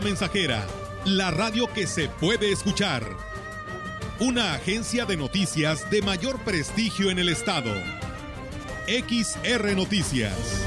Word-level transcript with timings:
Mensajera, 0.00 0.66
la 1.04 1.30
radio 1.30 1.66
que 1.66 1.86
se 1.86 2.08
puede 2.08 2.52
escuchar. 2.52 3.04
Una 4.20 4.54
agencia 4.54 5.04
de 5.04 5.16
noticias 5.16 5.90
de 5.90 6.00
mayor 6.00 6.38
prestigio 6.40 7.10
en 7.10 7.18
el 7.18 7.28
estado. 7.28 7.74
XR 8.86 9.76
Noticias. 9.76 10.64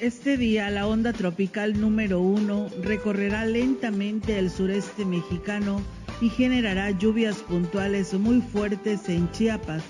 Este 0.00 0.36
día 0.36 0.70
la 0.70 0.86
onda 0.86 1.12
tropical 1.12 1.80
número 1.80 2.20
uno 2.20 2.68
recorrerá 2.82 3.44
lentamente 3.44 4.38
el 4.38 4.50
sureste 4.50 5.04
mexicano 5.04 5.82
y 6.20 6.28
generará 6.28 6.90
lluvias 6.90 7.36
puntuales 7.36 8.12
muy 8.14 8.40
fuertes 8.40 9.08
en 9.08 9.30
Chiapas, 9.32 9.82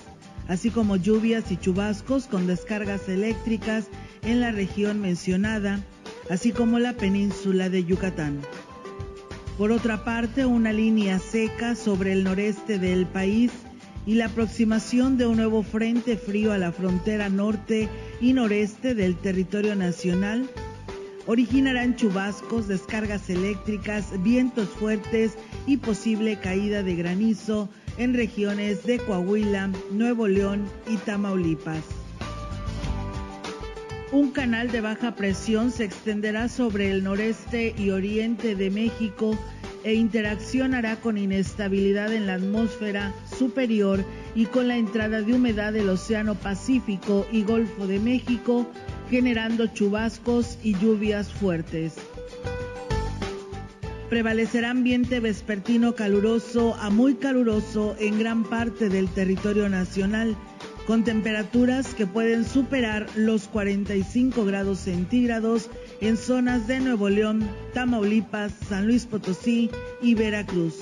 así 0.47 0.69
como 0.69 0.95
lluvias 0.95 1.51
y 1.51 1.57
chubascos 1.57 2.27
con 2.27 2.47
descargas 2.47 3.09
eléctricas 3.09 3.87
en 4.23 4.39
la 4.39 4.51
región 4.51 5.01
mencionada, 5.01 5.83
así 6.29 6.51
como 6.51 6.79
la 6.79 6.93
península 6.93 7.69
de 7.69 7.83
Yucatán. 7.83 8.39
Por 9.57 9.71
otra 9.71 10.03
parte, 10.03 10.45
una 10.45 10.73
línea 10.73 11.19
seca 11.19 11.75
sobre 11.75 12.13
el 12.13 12.23
noreste 12.23 12.79
del 12.79 13.05
país 13.05 13.51
y 14.05 14.15
la 14.15 14.25
aproximación 14.25 15.17
de 15.17 15.27
un 15.27 15.37
nuevo 15.37 15.61
frente 15.61 16.17
frío 16.17 16.51
a 16.51 16.57
la 16.57 16.71
frontera 16.71 17.29
norte 17.29 17.87
y 18.19 18.33
noreste 18.33 18.95
del 18.95 19.15
territorio 19.15 19.75
nacional 19.75 20.49
originarán 21.27 21.95
chubascos, 21.95 22.67
descargas 22.67 23.29
eléctricas, 23.29 24.21
vientos 24.23 24.69
fuertes 24.69 25.37
y 25.67 25.77
posible 25.77 26.37
caída 26.37 26.83
de 26.83 26.95
granizo 26.95 27.69
en 27.97 28.13
regiones 28.13 28.83
de 28.83 28.99
Coahuila, 28.99 29.69
Nuevo 29.91 30.27
León 30.27 30.65
y 30.87 30.97
Tamaulipas. 30.97 31.83
Un 34.11 34.31
canal 34.31 34.71
de 34.71 34.81
baja 34.81 35.15
presión 35.15 35.71
se 35.71 35.85
extenderá 35.85 36.49
sobre 36.49 36.91
el 36.91 37.03
noreste 37.03 37.73
y 37.77 37.91
oriente 37.91 38.55
de 38.55 38.69
México 38.69 39.37
e 39.83 39.93
interaccionará 39.93 40.97
con 40.97 41.17
inestabilidad 41.17 42.13
en 42.13 42.27
la 42.27 42.33
atmósfera 42.33 43.13
superior 43.37 44.03
y 44.35 44.45
con 44.45 44.67
la 44.67 44.77
entrada 44.77 45.21
de 45.21 45.33
humedad 45.33 45.73
del 45.73 45.89
Océano 45.89 46.35
Pacífico 46.35 47.25
y 47.31 47.43
Golfo 47.43 47.87
de 47.87 47.99
México, 47.99 48.69
generando 49.11 49.67
chubascos 49.67 50.57
y 50.63 50.73
lluvias 50.79 51.27
fuertes. 51.31 51.95
Prevalecerá 54.09 54.69
ambiente 54.71 55.19
vespertino 55.19 55.95
caluroso 55.95 56.75
a 56.75 56.89
muy 56.89 57.15
caluroso 57.15 57.95
en 57.99 58.17
gran 58.17 58.45
parte 58.45 58.87
del 58.87 59.09
territorio 59.09 59.67
nacional 59.67 60.37
con 60.87 61.03
temperaturas 61.03 61.93
que 61.93 62.07
pueden 62.07 62.45
superar 62.45 63.05
los 63.15 63.49
45 63.49 64.45
grados 64.45 64.79
centígrados 64.79 65.69
en 65.99 66.15
zonas 66.15 66.67
de 66.67 66.79
Nuevo 66.79 67.09
León, 67.09 67.47
Tamaulipas, 67.73 68.53
San 68.67 68.87
Luis 68.87 69.05
Potosí 69.05 69.69
y 70.01 70.15
Veracruz. 70.15 70.75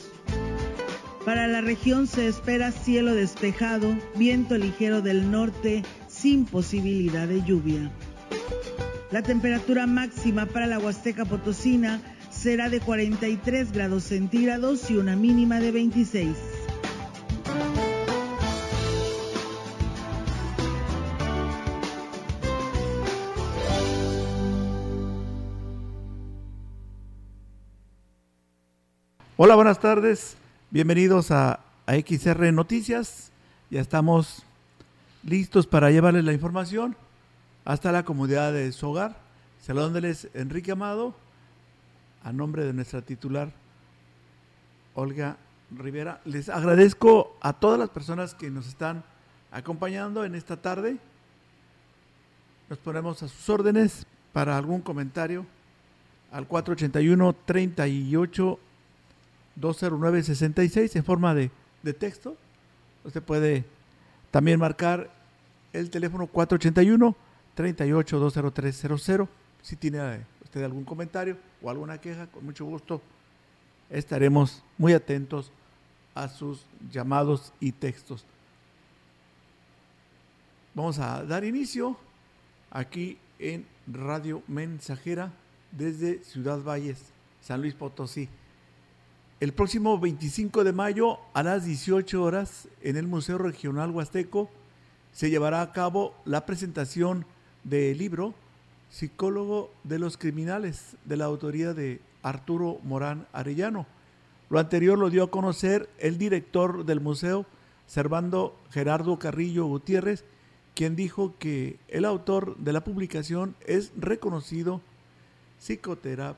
Para 1.25 1.47
la 1.47 1.61
región 1.61 2.07
se 2.07 2.27
espera 2.27 2.72
cielo 2.72 3.13
despejado, 3.13 3.95
viento 4.16 4.57
ligero 4.57 5.02
del 5.02 5.30
norte 5.30 5.83
sin 6.07 6.45
posibilidad 6.45 7.28
de 7.28 7.44
lluvia. 7.44 7.91
La 9.12 9.24
temperatura 9.24 9.88
máxima 9.88 10.46
para 10.46 10.68
la 10.68 10.78
Huasteca 10.78 11.25
Potosina 11.25 12.00
será 12.30 12.70
de 12.70 12.80
43 12.80 13.72
grados 13.72 14.03
centígrados 14.03 14.92
y 14.92 14.97
una 14.97 15.16
mínima 15.16 15.59
de 15.59 15.72
26. 15.72 16.38
Hola, 29.38 29.56
buenas 29.56 29.80
tardes. 29.80 30.38
Bienvenidos 30.69 31.31
a, 31.31 31.62
XR 31.88 32.53
Noticias. 32.53 33.31
Ya 33.72 33.81
estamos 33.81 34.44
listos 35.24 35.66
para 35.66 35.90
llevarles 35.90 36.25
la 36.25 36.34
información 36.34 36.96
hasta 37.69 37.91
la 37.91 38.02
comodidad 38.02 38.52
de 38.52 38.72
su 38.72 38.90
hogar. 38.90 39.16
Saludándoles 39.62 40.28
Enrique 40.34 40.72
Amado, 40.72 41.13
a 42.24 42.34
nombre 42.34 42.66
de 42.66 42.74
nuestra 42.74 43.03
titular 43.03 43.52
Olga 44.96 45.38
Rivera. 45.78 46.19
Les 46.25 46.50
agradezco 46.50 47.38
a 47.41 47.53
todas 47.53 47.78
las 47.78 47.90
personas 47.90 48.34
que 48.34 48.50
nos 48.50 48.68
están 48.68 49.03
acompañando 49.52 50.25
en 50.25 50.34
esta 50.34 50.57
tarde. 50.57 50.97
Nos 52.72 52.80
ponemos 52.80 53.22
a 53.22 53.28
sus 53.28 53.47
órdenes 53.47 54.03
para 54.34 54.57
algún 54.57 54.81
comentario 54.81 55.46
al 56.31 56.47
481 56.47 57.36
38 57.46 58.59
20966 59.57 60.96
en 60.96 61.03
forma 61.03 61.36
de, 61.36 61.51
de 61.84 61.94
texto. 61.94 62.36
Usted 63.03 63.22
puede 63.22 63.63
también 64.31 64.59
marcar 64.59 65.12
el 65.72 65.91
teléfono 65.91 66.25
481 66.25 67.28
38 67.56 68.32
si 69.62 69.76
tiene 69.76 70.16
eh, 70.16 70.26
usted 70.44 70.64
algún 70.64 70.86
comentario 70.86 71.38
o 71.62 71.70
alguna 71.70 72.00
queja, 72.00 72.28
con 72.28 72.46
mucho 72.46 72.66
gusto 72.66 73.02
estaremos 73.90 74.64
muy 74.78 74.94
atentos 74.94 75.52
a 76.16 76.28
sus 76.28 76.66
llamados 76.92 77.54
y 77.60 77.72
textos. 77.72 78.26
Vamos 80.74 81.00
a 81.00 81.24
dar 81.24 81.44
inicio 81.44 81.98
aquí 82.70 83.18
en 83.40 83.66
Radio 83.88 84.44
Mensajera 84.48 85.31
desde 85.72 86.24
Ciudad 86.24 86.62
Valles, 86.64 87.00
San 87.42 87.62
Luis 87.62 87.74
Potosí. 87.74 88.30
El 89.40 89.54
próximo 89.54 89.98
25 89.98 90.64
de 90.64 90.74
mayo 90.74 91.20
a 91.34 91.44
las 91.44 91.66
18 91.66 92.22
horas 92.22 92.68
en 92.81 92.98
el 92.98 93.08
Museo 93.08 93.38
Regional 93.38 93.92
Huasteco 93.92 94.50
se 95.14 95.30
llevará 95.30 95.62
a 95.62 95.72
cabo 95.72 96.14
la 96.26 96.46
presentación 96.46 97.26
del 97.69 97.97
libro 97.97 98.34
Psicólogo 98.90 99.72
de 99.84 100.00
los 100.00 100.18
Criminales 100.18 100.97
de 101.06 101.18
la 101.18 101.25
autoría 101.25 101.74
de 101.74 102.02
Arturo 102.24 102.80
Morán 102.84 103.28
Arellano. 103.31 103.85
Lo 104.50 104.59
anterior 104.59 104.97
lo 104.97 105.09
dio 105.12 105.25
a 105.25 105.31
conocer 105.31 105.90
el 106.00 106.18
director 106.18 106.85
del 106.85 107.00
museo, 107.00 107.46
Servando 107.85 108.57
Gerardo 108.72 109.19
Carrillo 109.19 109.66
Gutiérrez, 109.66 110.24
quien 110.75 110.96
dijo 110.96 111.35
que 111.40 111.78
el 111.88 112.06
autor 112.06 112.57
de 112.57 112.74
la 112.74 112.84
publicación 112.84 113.56
es 113.66 113.91
reconocido 113.97 114.81
psicoterapeuta 115.59 116.38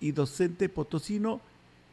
y 0.00 0.12
docente 0.12 0.68
potosino 0.68 1.40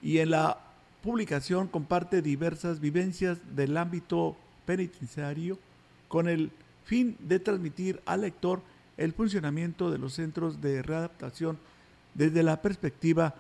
y 0.02 0.18
en 0.20 0.32
la 0.32 0.58
publicación 1.02 1.68
comparte 1.68 2.22
diversas 2.22 2.80
vivencias 2.80 3.38
del 3.56 3.78
ámbito 3.78 4.36
penitenciario 4.66 5.60
con 6.08 6.28
el 6.28 6.52
fin 6.84 7.18
de 7.20 7.40
transmitir 7.40 8.02
al 8.06 8.22
lector 8.22 8.62
el 8.98 9.14
funcionamiento 9.14 9.92
de 9.92 9.98
los 9.98 10.14
centros 10.14 10.62
de 10.62 10.82
readaptación 10.82 11.58
desde 12.14 12.44
la 12.44 12.62
perspectiva 12.62 13.36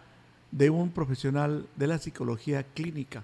de 0.52 0.70
un 0.70 0.92
profesional 0.92 1.68
de 1.76 1.88
la 1.88 1.98
psicología 1.98 2.64
clínica. 2.64 3.24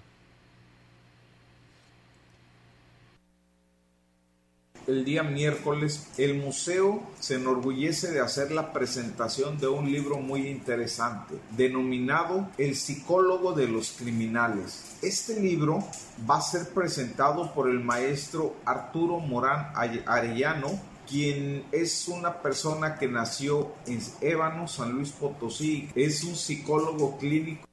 El 4.86 5.04
día 5.04 5.22
miércoles, 5.22 6.08
el 6.18 6.34
museo 6.34 7.02
se 7.18 7.36
enorgullece 7.36 8.10
de 8.10 8.20
hacer 8.20 8.50
la 8.50 8.72
presentación 8.72 9.58
de 9.58 9.68
un 9.68 9.90
libro 9.90 10.18
muy 10.18 10.48
interesante, 10.48 11.34
denominado 11.56 12.48
El 12.58 12.76
psicólogo 12.76 13.52
de 13.52 13.68
los 13.68 13.92
criminales. 13.92 14.96
Este 15.02 15.40
libro 15.40 15.84
va 16.28 16.38
a 16.38 16.42
ser 16.42 16.68
presentado 16.70 17.52
por 17.54 17.68
el 17.68 17.80
maestro 17.80 18.56
Arturo 18.64 19.18
Morán 19.18 19.72
Arellano, 19.74 20.68
quien 21.08 21.64
es 21.72 22.08
una 22.08 22.40
persona 22.40 22.96
que 22.96 23.08
nació 23.08 23.72
en 23.86 24.00
Ébano, 24.20 24.68
San 24.68 24.92
Luis 24.92 25.10
Potosí, 25.10 25.88
es 25.94 26.24
un 26.24 26.36
psicólogo 26.36 27.18
clínico. 27.18 27.66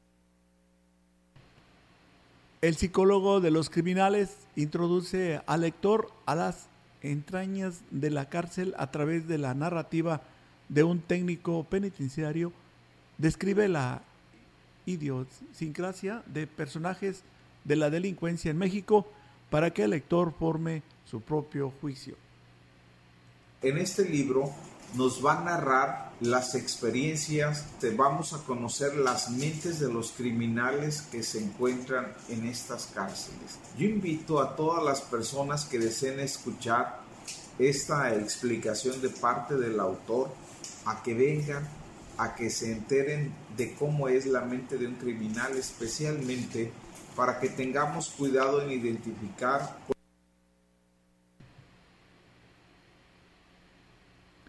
El 2.60 2.76
psicólogo 2.76 3.40
de 3.40 3.52
los 3.52 3.70
criminales 3.70 4.36
introduce 4.56 5.40
al 5.46 5.62
lector 5.62 6.12
a 6.26 6.34
las 6.34 6.68
entrañas 7.02 7.82
de 7.92 8.10
la 8.10 8.30
cárcel 8.30 8.74
a 8.78 8.92
través 8.92 9.28
de 9.28 9.38
la 9.38 9.54
narrativa 9.54 10.22
de 10.70 10.84
un 10.84 11.00
técnico 11.00 11.64
penitenciario, 11.64 12.52
describe 13.18 13.68
la 13.68 14.02
idiosincrasia 14.86 16.24
de 16.26 16.48
personajes 16.48 17.24
de 17.64 17.76
la 17.76 17.90
delincuencia 17.90 18.52
en 18.52 18.58
México 18.58 19.08
para 19.50 19.72
que 19.72 19.84
el 19.84 19.92
lector 19.92 20.34
forme 20.34 20.84
su 21.06 21.22
propio 21.22 21.72
juicio. 21.82 22.16
En 23.62 23.78
este 23.78 24.08
libro 24.08 24.52
nos 24.96 25.26
va 25.26 25.40
a 25.40 25.44
narrar 25.44 26.12
las 26.20 26.56
experiencias, 26.56 27.66
te 27.80 27.92
vamos 27.92 28.34
a 28.34 28.40
conocer 28.40 28.96
las 28.96 29.30
mentes 29.30 29.80
de 29.80 29.92
los 29.92 30.12
criminales 30.12 31.04
que 31.04 31.22
se 31.22 31.40
encuentran 31.40 32.14
en 32.30 32.48
estas 32.48 32.88
cárceles. 32.88 33.60
Yo 33.78 33.88
invito 33.88 34.42
a 34.42 34.56
todas 34.56 34.84
las 34.84 35.02
personas 35.02 35.66
que 35.66 35.78
deseen 35.78 36.20
escuchar 36.20 37.02
esta 37.60 38.16
explicación 38.16 39.02
de 39.02 39.10
parte 39.10 39.56
del 39.56 39.80
autor 39.80 40.30
a 40.86 41.04
que 41.04 41.14
vengan, 41.14 41.68
a 42.18 42.34
que 42.34 42.50
se 42.50 42.72
enteren 42.72 43.34
de 43.56 43.76
cómo 43.76 44.08
es 44.08 44.26
la 44.26 44.42
mente 44.42 44.78
de 44.78 44.88
un 44.88 44.96
criminal, 44.96 45.56
especialmente 45.58 46.72
para 47.16 47.40
que 47.40 47.50
tengamos 47.50 48.10
cuidado 48.10 48.62
en 48.62 48.72
identificar 48.72 49.78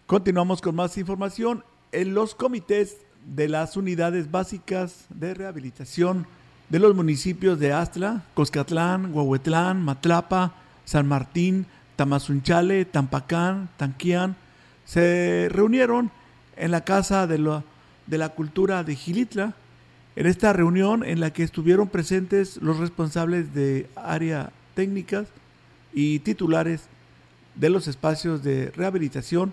Continuamos 0.08 0.62
con 0.62 0.74
más 0.74 0.96
información. 0.96 1.62
En 1.92 2.14
los 2.14 2.34
comités 2.34 2.96
de 3.26 3.46
las 3.46 3.76
unidades 3.76 4.30
básicas 4.30 5.04
de 5.10 5.34
rehabilitación 5.34 6.26
de 6.70 6.78
los 6.78 6.94
municipios 6.94 7.58
de 7.58 7.74
Astla, 7.74 8.24
Coscatlán, 8.32 9.12
Huahuetlán, 9.12 9.84
Matlapa, 9.84 10.54
San 10.86 11.06
Martín, 11.06 11.66
Tamazunchale, 11.96 12.86
Tampacán, 12.86 13.68
Tanquián, 13.76 14.34
se 14.86 15.50
reunieron 15.50 16.10
en 16.56 16.70
la 16.70 16.84
Casa 16.84 17.26
de 17.26 17.36
la, 17.36 17.62
de 18.06 18.16
la 18.16 18.30
Cultura 18.30 18.84
de 18.84 18.96
Gilitla. 18.96 19.52
En 20.16 20.26
esta 20.26 20.54
reunión 20.54 21.04
en 21.04 21.20
la 21.20 21.34
que 21.34 21.42
estuvieron 21.42 21.86
presentes 21.86 22.56
los 22.62 22.78
responsables 22.78 23.52
de 23.52 23.90
área 23.94 24.52
técnicas 24.74 25.28
y 25.92 26.20
titulares 26.20 26.88
de 27.56 27.68
los 27.68 27.88
espacios 27.88 28.42
de 28.42 28.70
rehabilitación, 28.70 29.52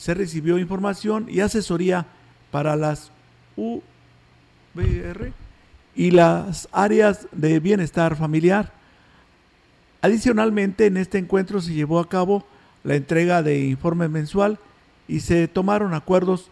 se 0.00 0.14
recibió 0.14 0.58
información 0.58 1.26
y 1.28 1.40
asesoría 1.40 2.06
para 2.50 2.74
las 2.74 3.12
UBR 3.54 5.34
y 5.94 6.10
las 6.10 6.70
áreas 6.72 7.28
de 7.32 7.60
bienestar 7.60 8.16
familiar. 8.16 8.72
Adicionalmente, 10.00 10.86
en 10.86 10.96
este 10.96 11.18
encuentro 11.18 11.60
se 11.60 11.74
llevó 11.74 12.00
a 12.00 12.08
cabo 12.08 12.46
la 12.82 12.94
entrega 12.94 13.42
de 13.42 13.66
informe 13.66 14.08
mensual 14.08 14.58
y 15.06 15.20
se 15.20 15.48
tomaron 15.48 15.92
acuerdos 15.92 16.48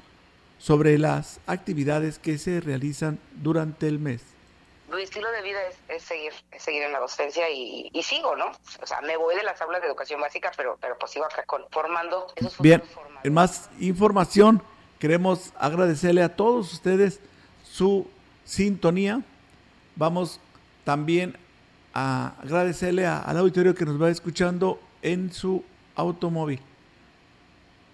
sobre 0.59 0.99
las 0.99 1.41
actividades 1.47 2.19
que 2.19 2.37
se 2.37 2.61
realizan 2.61 3.19
durante 3.43 3.89
el 3.89 3.99
mes 3.99 4.38
mi 4.97 5.03
estilo 5.03 5.31
de 5.31 5.43
vida 5.43 5.59
es, 5.89 6.03
seguir 6.03 6.33
seguir 6.59 6.83
en 6.83 6.93
la 6.93 6.99
docencia 6.99 7.49
y, 7.51 7.91
sigo, 8.03 8.37
¿no? 8.37 8.47
O 8.83 8.87
sea, 8.87 9.01
me 9.03 9.17
voy 9.17 9.37
de 9.37 9.43
las 9.43 9.61
aulas 9.61 9.81
de 9.83 9.89
educación 9.89 10.21
básica, 10.21 10.51
pero, 10.57 10.79
pero 10.81 10.99
pues 10.99 11.13
sigo 11.13 11.25
acá 11.25 11.45
con, 11.45 11.63
formando 11.71 12.27
esos 12.37 12.59
Bien, 12.59 12.83
en 13.23 13.35
más 13.35 13.71
información, 13.81 14.63
queremos 14.99 15.53
agradecerle 15.59 16.23
a 16.23 16.35
todos 16.35 16.73
ustedes 16.73 17.21
su 17.63 18.09
sintonía. 18.45 19.23
Vamos 19.97 20.41
también 20.85 21.37
a 21.93 22.35
agradecerle 22.43 23.07
al 23.07 23.37
auditorio 23.37 23.75
que 23.75 23.85
nos 23.85 24.01
va 24.01 24.09
escuchando 24.11 24.81
en 25.03 25.33
su 25.33 25.65
automóvil. 25.97 26.61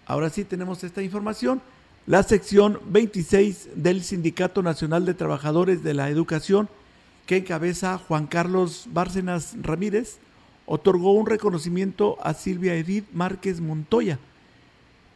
Ahora 0.07 0.31
sí 0.31 0.45
tenemos 0.45 0.85
esta 0.85 1.03
información. 1.03 1.63
La 2.07 2.23
sección 2.23 2.79
26 2.85 3.83
del 3.83 4.05
Sindicato 4.05 4.63
Nacional 4.63 5.07
de 5.07 5.15
Trabajadores 5.15 5.83
de 5.83 5.95
la 5.95 6.11
Educación 6.11 6.69
que 7.27 7.39
encabeza 7.39 7.99
Juan 7.99 8.27
Carlos 8.27 8.87
Bárcenas 8.93 9.57
Ramírez, 9.61 10.19
otorgó 10.67 11.13
un 11.13 11.27
reconocimiento 11.27 12.19
a 12.23 12.35
Silvia 12.35 12.75
Edith 12.75 13.07
Márquez 13.13 13.61
Montoya 13.61 14.19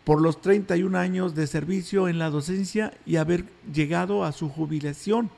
por 0.04 0.22
los 0.22 0.40
31 0.40 0.96
años 0.96 1.34
de 1.34 1.46
servicio 1.46 2.08
en 2.08 2.18
la 2.18 2.30
docencia 2.30 2.94
y 3.04 3.16
haber 3.16 3.44
llegado 3.72 4.24
a 4.24 4.32
su 4.32 4.48
jubilación. 4.48 5.30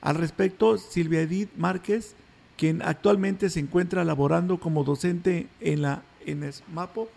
Al 0.00 0.16
respecto, 0.16 0.78
Silvia 0.78 1.20
Edith 1.20 1.50
Márquez, 1.56 2.16
quien 2.56 2.82
actualmente 2.82 3.50
se 3.50 3.60
encuentra 3.60 4.04
laborando 4.04 4.58
como 4.58 4.82
docente 4.82 5.46
en 5.60 5.82
la 5.82 6.02
ENESMAPO, 6.26 7.08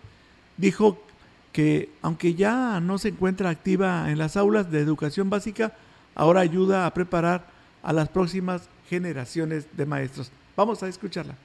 dijo 0.57 0.99
que 1.51 1.89
aunque 2.01 2.35
ya 2.35 2.79
no 2.79 2.97
se 2.97 3.09
encuentra 3.09 3.49
activa 3.49 4.11
en 4.11 4.17
las 4.17 4.37
aulas 4.37 4.71
de 4.71 4.79
educación 4.79 5.29
básica, 5.29 5.73
ahora 6.15 6.41
ayuda 6.41 6.85
a 6.85 6.93
preparar 6.93 7.47
a 7.81 7.91
las 7.93 8.09
próximas 8.09 8.69
generaciones 8.93 9.65
de 9.75 9.87
maestros. 9.87 10.31
Vamos 10.55 10.83
a 10.83 10.87
escucharla 10.87 11.35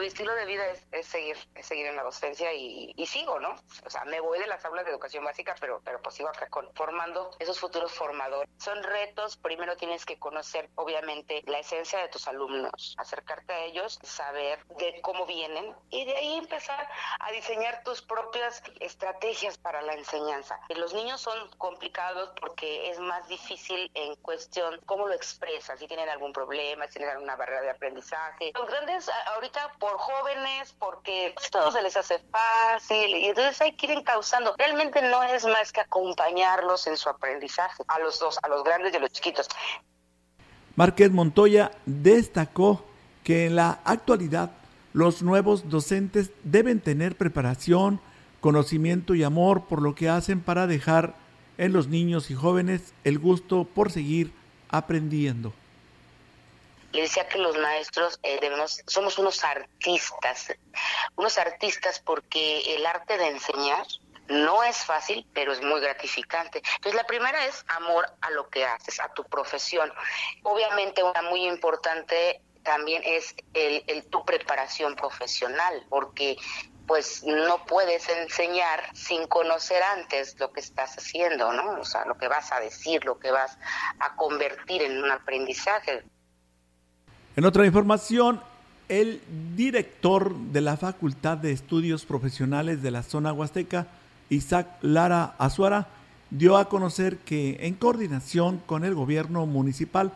mi 0.00 0.06
estilo 0.06 0.34
de 0.34 0.44
vida 0.46 0.64
es, 0.92 1.06
seguir 1.06 1.36
es 1.54 1.66
seguir 1.66 1.86
en 1.86 1.96
la 1.96 2.02
docencia 2.02 2.52
y, 2.52 2.92
sigo, 3.06 3.38
¿no? 3.38 3.54
O 3.84 3.90
sea, 3.90 4.04
me 4.04 4.20
voy 4.20 4.38
de 4.38 4.46
las 4.46 4.64
aulas 4.64 4.84
de 4.84 4.90
educación 4.90 5.24
básica, 5.24 5.54
pero, 5.60 5.80
pero 5.84 6.00
pues 6.02 6.16
sigo 6.16 6.28
acá 6.28 6.48
con, 6.48 6.68
formando 6.74 7.30
esos 7.38 7.60
futuros 7.60 7.92
formadores. 7.92 8.48
Son 8.58 8.82
retos, 8.82 9.36
primero 9.36 9.76
tienes 9.76 10.04
que 10.04 10.18
conocer, 10.18 10.68
obviamente, 10.74 11.42
la 11.46 11.58
esencia 11.58 12.00
de 12.00 12.08
tus 12.08 12.26
alumnos, 12.26 12.94
acercarte 12.98 13.52
a 13.52 13.64
ellos, 13.64 13.98
saber 14.02 14.64
de 14.78 15.00
cómo 15.02 15.26
vienen 15.26 15.74
y 15.90 16.04
de 16.04 16.16
ahí 16.16 16.38
empezar 16.38 16.88
a 17.20 17.30
diseñar 17.30 17.82
tus 17.84 18.02
propias 18.02 18.62
estrategias 18.80 19.58
para 19.58 19.82
la 19.82 19.94
enseñanza. 19.94 20.58
Los 20.70 20.94
niños 20.94 21.20
son 21.20 21.48
complicados 21.58 22.32
porque 22.40 22.90
es 22.90 22.98
más 22.98 23.28
difícil 23.28 23.90
en 23.94 24.16
cuestión 24.16 24.80
cómo 24.86 25.06
lo 25.06 25.14
expresan, 25.14 25.78
si 25.78 25.86
tienen 25.86 26.08
algún 26.08 26.32
problema, 26.32 26.86
si 26.86 26.94
tienen 26.94 27.10
alguna 27.10 27.36
barrera 27.36 27.60
de 27.60 27.70
aprendizaje. 27.70 28.52
Los 28.54 28.66
grandes 28.66 29.08
ahorita 29.26 29.72
por 29.84 29.98
jóvenes, 29.98 30.74
porque 30.78 31.34
todo 31.52 31.70
se 31.70 31.82
les 31.82 31.94
hace 31.94 32.18
fácil 32.30 33.16
y 33.16 33.26
entonces 33.26 33.60
ahí 33.60 33.72
quieren 33.72 34.02
causando. 34.02 34.54
Realmente 34.56 35.02
no 35.02 35.22
es 35.22 35.44
más 35.44 35.72
que 35.72 35.82
acompañarlos 35.82 36.86
en 36.86 36.96
su 36.96 37.10
aprendizaje, 37.10 37.82
a 37.88 37.98
los 37.98 38.18
dos, 38.18 38.38
a 38.42 38.48
los 38.48 38.64
grandes 38.64 38.94
y 38.94 38.96
a 38.96 39.00
los 39.00 39.12
chiquitos. 39.12 39.46
Márquez 40.74 41.10
Montoya 41.10 41.70
destacó 41.84 42.82
que 43.22 43.44
en 43.44 43.56
la 43.56 43.80
actualidad 43.84 44.52
los 44.94 45.22
nuevos 45.22 45.68
docentes 45.68 46.30
deben 46.44 46.80
tener 46.80 47.18
preparación, 47.18 48.00
conocimiento 48.40 49.14
y 49.14 49.22
amor 49.22 49.66
por 49.66 49.82
lo 49.82 49.94
que 49.94 50.08
hacen 50.08 50.40
para 50.40 50.66
dejar 50.66 51.14
en 51.58 51.74
los 51.74 51.88
niños 51.88 52.30
y 52.30 52.34
jóvenes 52.34 52.94
el 53.04 53.18
gusto 53.18 53.64
por 53.64 53.92
seguir 53.92 54.32
aprendiendo 54.70 55.52
le 56.94 57.02
decía 57.02 57.28
que 57.28 57.38
los 57.38 57.56
maestros 57.58 58.18
eh, 58.22 58.38
debemos, 58.40 58.82
somos 58.86 59.18
unos 59.18 59.42
artistas, 59.44 60.54
unos 61.16 61.38
artistas 61.38 62.00
porque 62.00 62.74
el 62.76 62.86
arte 62.86 63.18
de 63.18 63.28
enseñar 63.28 63.84
no 64.28 64.62
es 64.62 64.78
fácil, 64.78 65.26
pero 65.34 65.52
es 65.52 65.60
muy 65.62 65.80
gratificante. 65.80 66.62
Entonces, 66.76 66.94
la 66.94 67.06
primera 67.06 67.44
es 67.44 67.64
amor 67.68 68.06
a 68.22 68.30
lo 68.30 68.48
que 68.48 68.64
haces, 68.64 69.00
a 69.00 69.12
tu 69.12 69.24
profesión. 69.24 69.92
Obviamente, 70.44 71.02
una 71.02 71.22
muy 71.22 71.46
importante 71.46 72.40
también 72.62 73.02
es 73.04 73.34
el, 73.52 73.84
el 73.86 74.06
tu 74.06 74.24
preparación 74.24 74.96
profesional, 74.96 75.84
porque 75.90 76.38
pues 76.86 77.24
no 77.24 77.64
puedes 77.64 78.08
enseñar 78.08 78.94
sin 78.94 79.26
conocer 79.26 79.82
antes 79.82 80.38
lo 80.38 80.52
que 80.52 80.60
estás 80.60 80.96
haciendo, 80.96 81.52
¿no? 81.52 81.80
O 81.80 81.84
sea, 81.84 82.04
lo 82.04 82.16
que 82.16 82.28
vas 82.28 82.52
a 82.52 82.60
decir, 82.60 83.04
lo 83.04 83.18
que 83.18 83.30
vas 83.30 83.58
a 84.00 84.16
convertir 84.16 84.82
en 84.82 85.02
un 85.02 85.10
aprendizaje. 85.10 86.04
En 87.36 87.44
otra 87.44 87.66
información, 87.66 88.40
el 88.88 89.20
director 89.56 90.36
de 90.36 90.60
la 90.60 90.76
Facultad 90.76 91.36
de 91.36 91.50
Estudios 91.50 92.04
Profesionales 92.04 92.80
de 92.80 92.92
la 92.92 93.02
Zona 93.02 93.32
Huasteca, 93.32 93.88
Isaac 94.30 94.68
Lara 94.82 95.34
Azuara, 95.38 95.88
dio 96.30 96.56
a 96.56 96.68
conocer 96.68 97.16
que 97.18 97.58
en 97.62 97.74
coordinación 97.74 98.62
con 98.66 98.84
el 98.84 98.94
gobierno 98.94 99.46
municipal 99.46 100.12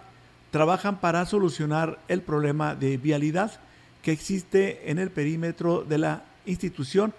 trabajan 0.53 1.01
para 1.01 1.27
solucionar 1.27 1.99
el 2.07 2.23
problema 2.23 2.77
de 2.77 2.99
vialidad 2.99 3.51
que 4.03 4.13
existe 4.13 4.89
en 4.89 5.01
el 5.01 5.11
perímetro 5.11 5.83
de 5.83 5.99
la 5.99 6.23
institución 6.47 7.13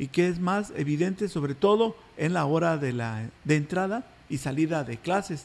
y 0.00 0.08
que 0.08 0.26
es 0.26 0.40
más 0.40 0.72
evidente 0.74 1.28
sobre 1.28 1.54
todo 1.54 1.94
en 2.16 2.32
la 2.32 2.44
hora 2.44 2.76
de, 2.76 2.92
la, 2.92 3.28
de 3.44 3.54
entrada 3.54 4.04
y 4.28 4.38
salida 4.38 4.82
de 4.82 4.96
clases. 4.96 5.44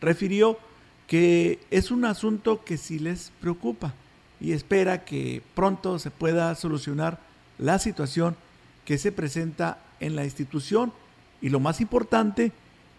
Refirió 0.00 0.58
que 1.06 1.58
es 1.70 1.90
un 1.90 2.04
asunto 2.04 2.64
que 2.64 2.76
sí 2.76 2.98
les 2.98 3.32
preocupa 3.40 3.94
y 4.40 4.52
espera 4.52 5.04
que 5.04 5.42
pronto 5.54 5.98
se 5.98 6.10
pueda 6.10 6.54
solucionar 6.54 7.18
la 7.58 7.78
situación 7.78 8.36
que 8.84 8.98
se 8.98 9.12
presenta 9.12 9.78
en 10.00 10.16
la 10.16 10.24
institución 10.24 10.92
y 11.40 11.48
lo 11.48 11.60
más 11.60 11.80
importante, 11.80 12.52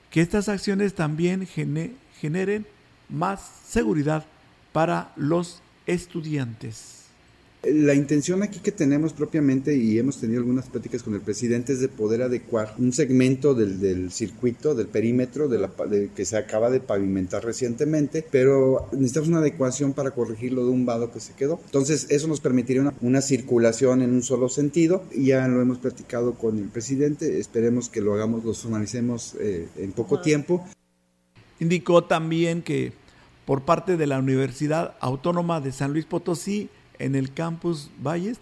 que 0.10 0.22
estas 0.22 0.50
acciones 0.50 0.94
también 0.94 1.48
generen 1.48 2.66
más 3.10 3.42
seguridad 3.68 4.26
para 4.72 5.12
los 5.16 5.62
estudiantes 5.88 7.05
La 7.74 7.94
intención 7.94 8.44
aquí 8.44 8.60
que 8.60 8.72
tenemos 8.72 9.14
propiamente, 9.14 9.76
y 9.76 9.98
hemos 9.98 10.20
tenido 10.20 10.40
algunas 10.40 10.68
pláticas 10.68 11.02
con 11.02 11.16
el 11.16 11.22
presidente, 11.22 11.74
es 11.74 11.80
de 11.80 11.88
poder 11.88 12.22
adecuar 12.22 12.76
un 12.78 12.94
segmento 12.94 13.56
del, 13.56 13.80
del 13.80 14.12
circuito, 14.12 14.76
del 14.76 14.88
perímetro 14.88 15.48
de 15.48 15.60
la, 15.60 15.72
que 16.16 16.26
se 16.26 16.38
acaba 16.38 16.70
de 16.70 16.80
pavimentar 16.80 17.44
recientemente, 17.44 18.26
pero 18.30 18.88
necesitamos 18.92 19.30
una 19.30 19.40
adecuación 19.40 19.94
para 19.94 20.12
corregirlo 20.12 20.66
de 20.66 20.72
un 20.72 20.86
vado 20.86 21.12
que 21.12 21.20
se 21.20 21.34
quedó. 21.34 21.60
Entonces, 21.66 22.08
eso 22.10 22.28
nos 22.28 22.40
permitiría 22.40 22.82
una, 22.82 22.94
una 23.02 23.22
circulación 23.22 24.02
en 24.02 24.14
un 24.14 24.22
solo 24.22 24.48
sentido, 24.50 25.04
y 25.12 25.28
ya 25.28 25.48
lo 25.48 25.62
hemos 25.62 25.80
platicado 25.80 26.36
con 26.36 26.58
el 26.60 26.70
presidente, 26.70 27.40
esperemos 27.40 27.90
que 27.90 28.02
lo 28.02 28.14
hagamos, 28.14 28.46
lo 28.46 28.54
formalicemos 28.54 29.36
eh, 29.40 29.68
en 29.78 29.92
poco 29.92 30.22
tiempo. 30.22 30.66
Indicó 31.60 32.04
también 32.04 32.62
que 32.62 32.94
por 33.46 33.62
parte 33.62 33.96
de 33.98 34.08
la 34.08 34.20
Universidad 34.20 34.96
Autónoma 35.00 35.62
de 35.62 35.72
San 35.72 35.94
Luis 35.94 36.06
Potosí 36.06 36.70
en 37.00 37.16
el 37.16 37.34
campus 37.34 37.90
Valles 38.02 38.40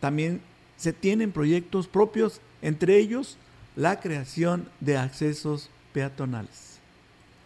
también 0.00 0.40
se 0.76 0.92
tienen 0.92 1.32
proyectos 1.32 1.86
propios, 1.86 2.40
entre 2.60 2.98
ellos 2.98 3.36
la 3.76 4.00
creación 4.00 4.68
de 4.80 4.96
accesos 4.96 5.70
peatonales. 5.92 6.71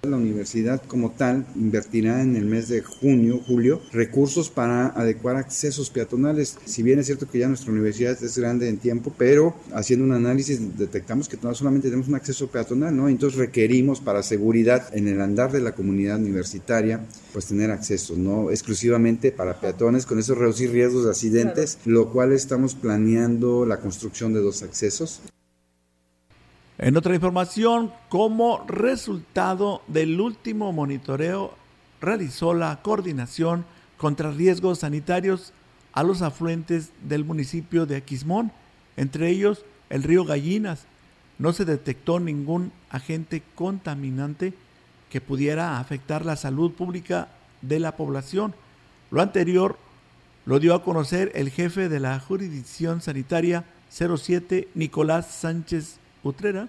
La 0.07 0.17
universidad 0.17 0.83
como 0.87 1.13
tal 1.13 1.47
invertirá 1.57 2.23
en 2.23 2.37
el 2.37 2.45
mes 2.45 2.69
de 2.69 2.83
junio, 2.83 3.41
julio, 3.47 3.81
recursos 3.93 4.51
para 4.51 4.89
adecuar 4.89 5.37
accesos 5.37 5.91
peatonales. 5.91 6.57
Si 6.65 6.83
bien 6.83 6.99
es 6.99 7.07
cierto 7.07 7.29
que 7.29 7.39
ya 7.39 7.49
nuestra 7.49 7.73
universidad 7.73 8.23
es 8.23 8.39
grande 8.39 8.69
en 8.69 8.79
tiempo, 8.79 9.13
pero 9.17 9.55
haciendo 9.73 10.05
un 10.05 10.13
análisis 10.13 10.79
detectamos 10.79 11.29
que 11.29 11.39
no 11.43 11.55
solamente 11.55 11.89
tenemos 11.89 12.09
un 12.09 12.15
acceso 12.15 12.49
peatonal, 12.49 12.97
¿no? 12.97 13.09
Entonces 13.09 13.39
requerimos 13.39 14.01
para 14.01 14.23
seguridad 14.23 14.95
en 14.97 15.09
el 15.09 15.21
andar 15.21 15.53
de 15.53 15.61
la 15.61 15.73
comunidad 15.73 16.19
universitaria, 16.19 17.05
pues 17.33 17.47
tener 17.47 17.71
acceso, 17.71 18.17
no 18.17 18.51
exclusivamente 18.51 19.33
para 19.33 19.61
peatones, 19.61 20.07
con 20.07 20.19
eso 20.19 20.35
reducir 20.35 20.71
riesgos 20.71 21.05
de 21.05 21.11
accidentes, 21.11 21.79
lo 21.85 22.11
cual 22.13 22.33
estamos 22.33 22.75
planeando 22.75 23.67
la 23.67 23.81
construcción 23.81 24.33
de 24.33 24.41
dos 24.41 24.63
accesos. 24.63 25.21
En 26.78 26.97
otra 26.97 27.14
información, 27.14 27.90
como 28.11 28.62
resultado 28.68 29.83
del 29.87 30.21
último 30.21 30.73
monitoreo, 30.73 31.54
realizó 32.02 32.52
la 32.52 32.83
coordinación 32.83 33.64
contra 33.97 34.30
riesgos 34.30 34.80
sanitarios 34.80 35.54
a 35.95 36.02
los 36.02 36.21
afluentes 36.21 36.90
del 37.02 37.25
municipio 37.25 37.87
de 37.87 37.97
Aquismón, 37.97 38.52
entre 38.99 39.30
ellos 39.30 39.64
el 39.88 40.02
río 40.02 40.26
Gallinas. 40.26 40.85
No 41.38 41.54
se 41.54 41.64
detectó 41.64 42.21
ningún 42.21 42.73
agente 42.90 43.42
contaminante 43.54 44.52
que 45.09 45.23
pudiera 45.23 45.78
afectar 45.78 46.26
la 46.26 46.37
salud 46.37 46.73
pública 46.73 47.28
de 47.62 47.80
la 47.80 47.97
población. 47.97 48.54
Lo 49.11 49.23
anterior 49.23 49.78
lo 50.45 50.61
dio 50.61 50.75
a 50.75 50.83
conocer 50.83 51.33
el 51.35 51.49
jefe 51.49 51.88
de 51.88 52.00
la 52.00 52.21
jurisdicción 52.21 53.00
sanitaria 53.00 53.64
07, 53.88 54.68
Nicolás 54.75 55.35
Sánchez 55.35 56.00
Utrera, 56.26 56.68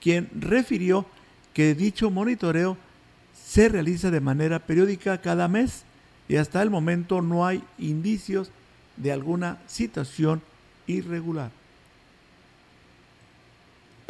quien 0.00 0.28
refirió 0.38 1.06
que 1.52 1.74
dicho 1.74 2.10
monitoreo 2.10 2.76
se 3.34 3.68
realiza 3.68 4.10
de 4.10 4.20
manera 4.20 4.58
periódica 4.60 5.20
cada 5.20 5.48
mes 5.48 5.84
y 6.28 6.36
hasta 6.36 6.62
el 6.62 6.70
momento 6.70 7.22
no 7.22 7.46
hay 7.46 7.62
indicios 7.78 8.50
de 8.96 9.12
alguna 9.12 9.58
situación 9.66 10.42
irregular 10.86 11.50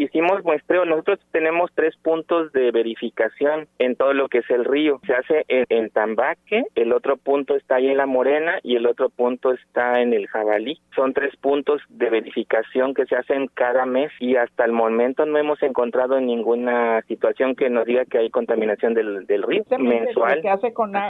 hicimos 0.02 0.44
muestreo. 0.44 0.84
Nosotros 0.84 1.18
tenemos 1.32 1.70
tres 1.74 1.96
puntos 1.96 2.52
de 2.52 2.70
verificación 2.70 3.68
en 3.78 3.96
todo 3.96 4.14
lo 4.14 4.28
que 4.28 4.38
es 4.38 4.50
el 4.50 4.64
río. 4.64 5.00
Se 5.06 5.14
hace 5.14 5.44
en, 5.48 5.90
Tambaque, 5.90 6.64
el 6.74 6.92
otro 6.92 7.16
punto 7.16 7.56
está 7.56 7.76
ahí 7.76 7.88
en 7.88 7.96
La 7.96 8.06
Morena 8.06 8.58
y 8.62 8.76
el 8.76 8.86
otro 8.86 9.10
punto 9.10 9.52
está 9.52 10.00
en 10.00 10.12
el 10.12 10.26
Jabalí. 10.28 10.80
Son 10.94 11.12
tres 11.12 11.34
puntos 11.36 11.82
de 11.88 12.10
verificación 12.10 12.94
que 12.94 13.06
se 13.06 13.16
hacen 13.16 13.48
cada 13.54 13.86
mes 13.86 14.10
y 14.20 14.36
hasta 14.36 14.64
el 14.64 14.72
momento 14.72 15.26
no 15.26 15.38
hemos 15.38 15.62
encontrado 15.62 16.20
ninguna 16.20 17.02
situación 17.02 17.54
que 17.54 17.68
nos 17.70 17.86
diga 17.86 18.04
que 18.04 18.18
hay 18.18 18.30
contaminación 18.30 18.94
del, 18.94 19.26
río 19.42 19.64
mensual. 19.78 20.42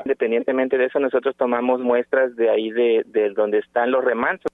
Independientemente 0.04 0.78
de 0.78 0.86
eso, 0.86 0.98
nosotros 0.98 1.36
tomamos 1.36 1.80
muestras 1.80 2.34
de 2.36 2.50
ahí 2.50 2.70
de, 2.70 3.02
de 3.06 3.30
donde 3.30 3.58
están 3.58 3.90
los 3.90 4.04
remansos. 4.04 4.50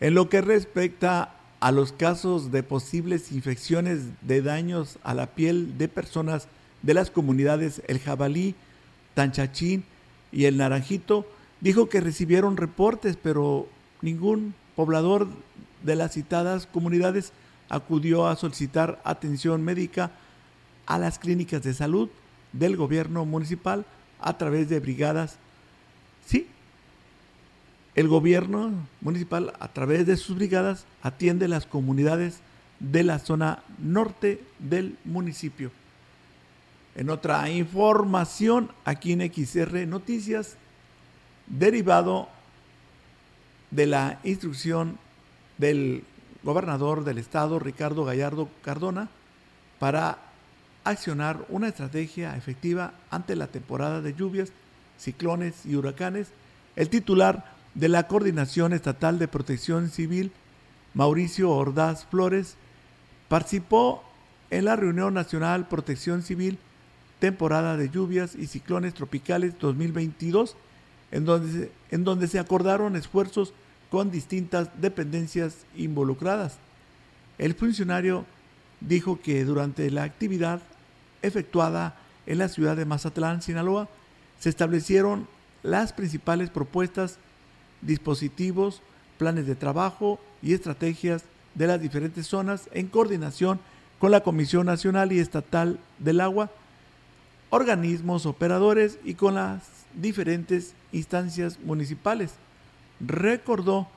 En 0.00 0.14
lo 0.14 0.28
que 0.28 0.40
respecta 0.40 1.30
a 1.64 1.72
los 1.72 1.92
casos 1.92 2.52
de 2.52 2.62
posibles 2.62 3.32
infecciones 3.32 4.00
de 4.20 4.42
daños 4.42 4.98
a 5.02 5.14
la 5.14 5.28
piel 5.28 5.78
de 5.78 5.88
personas 5.88 6.46
de 6.82 6.92
las 6.92 7.10
comunidades 7.10 7.80
El 7.86 8.00
Jabalí, 8.00 8.54
Tanchachín 9.14 9.82
y 10.30 10.44
El 10.44 10.58
Naranjito, 10.58 11.26
dijo 11.62 11.88
que 11.88 12.02
recibieron 12.02 12.58
reportes, 12.58 13.16
pero 13.16 13.66
ningún 14.02 14.54
poblador 14.76 15.26
de 15.82 15.96
las 15.96 16.12
citadas 16.12 16.66
comunidades 16.66 17.32
acudió 17.70 18.26
a 18.26 18.36
solicitar 18.36 19.00
atención 19.02 19.62
médica 19.62 20.10
a 20.84 20.98
las 20.98 21.18
clínicas 21.18 21.62
de 21.62 21.72
salud 21.72 22.10
del 22.52 22.76
gobierno 22.76 23.24
municipal 23.24 23.86
a 24.20 24.36
través 24.36 24.68
de 24.68 24.80
brigadas. 24.80 25.38
Sí, 26.26 26.46
el 27.94 28.08
gobierno 28.08 28.72
municipal, 29.00 29.52
a 29.60 29.68
través 29.68 30.06
de 30.06 30.16
sus 30.16 30.36
brigadas, 30.36 30.84
atiende 31.02 31.48
las 31.48 31.66
comunidades 31.66 32.40
de 32.80 33.04
la 33.04 33.18
zona 33.18 33.62
norte 33.78 34.42
del 34.58 34.96
municipio. 35.04 35.70
En 36.96 37.10
otra 37.10 37.48
información, 37.50 38.70
aquí 38.84 39.12
en 39.12 39.20
XR 39.20 39.86
Noticias, 39.86 40.56
derivado 41.46 42.28
de 43.70 43.86
la 43.86 44.18
instrucción 44.24 44.98
del 45.58 46.04
gobernador 46.42 47.04
del 47.04 47.18
estado, 47.18 47.58
Ricardo 47.58 48.04
Gallardo 48.04 48.48
Cardona, 48.62 49.08
para 49.78 50.18
accionar 50.84 51.44
una 51.48 51.68
estrategia 51.68 52.36
efectiva 52.36 52.92
ante 53.10 53.34
la 53.36 53.46
temporada 53.46 54.00
de 54.00 54.14
lluvias, 54.14 54.52
ciclones 54.98 55.64
y 55.64 55.74
huracanes, 55.74 56.28
el 56.76 56.90
titular 56.90 57.53
de 57.74 57.88
la 57.88 58.06
Coordinación 58.06 58.72
Estatal 58.72 59.18
de 59.18 59.28
Protección 59.28 59.90
Civil, 59.90 60.32
Mauricio 60.94 61.50
Ordaz 61.50 62.06
Flores, 62.06 62.56
participó 63.28 64.04
en 64.50 64.66
la 64.66 64.76
Reunión 64.76 65.14
Nacional 65.14 65.66
Protección 65.66 66.22
Civil 66.22 66.58
Temporada 67.18 67.76
de 67.76 67.90
Lluvias 67.90 68.34
y 68.34 68.46
Ciclones 68.46 68.94
Tropicales 68.94 69.58
2022, 69.58 70.56
en 71.10 71.24
donde, 71.24 71.72
en 71.90 72.04
donde 72.04 72.28
se 72.28 72.38
acordaron 72.38 72.96
esfuerzos 72.96 73.54
con 73.90 74.10
distintas 74.10 74.68
dependencias 74.80 75.66
involucradas. 75.76 76.58
El 77.38 77.54
funcionario 77.54 78.24
dijo 78.80 79.20
que 79.20 79.44
durante 79.44 79.90
la 79.90 80.04
actividad 80.04 80.60
efectuada 81.22 81.96
en 82.26 82.38
la 82.38 82.48
ciudad 82.48 82.76
de 82.76 82.84
Mazatlán, 82.84 83.42
Sinaloa, 83.42 83.88
se 84.38 84.48
establecieron 84.48 85.26
las 85.62 85.92
principales 85.92 86.50
propuestas 86.50 87.18
dispositivos, 87.84 88.82
planes 89.18 89.46
de 89.46 89.54
trabajo 89.54 90.18
y 90.42 90.54
estrategias 90.54 91.24
de 91.54 91.66
las 91.66 91.80
diferentes 91.80 92.26
zonas 92.26 92.68
en 92.72 92.88
coordinación 92.88 93.60
con 93.98 94.10
la 94.10 94.22
Comisión 94.22 94.66
Nacional 94.66 95.12
y 95.12 95.20
Estatal 95.20 95.78
del 95.98 96.20
Agua, 96.20 96.50
organismos 97.50 98.26
operadores 98.26 98.98
y 99.04 99.14
con 99.14 99.36
las 99.36 99.62
diferentes 99.94 100.74
instancias 100.92 101.58
municipales. 101.60 102.32
Recordó 103.00 103.88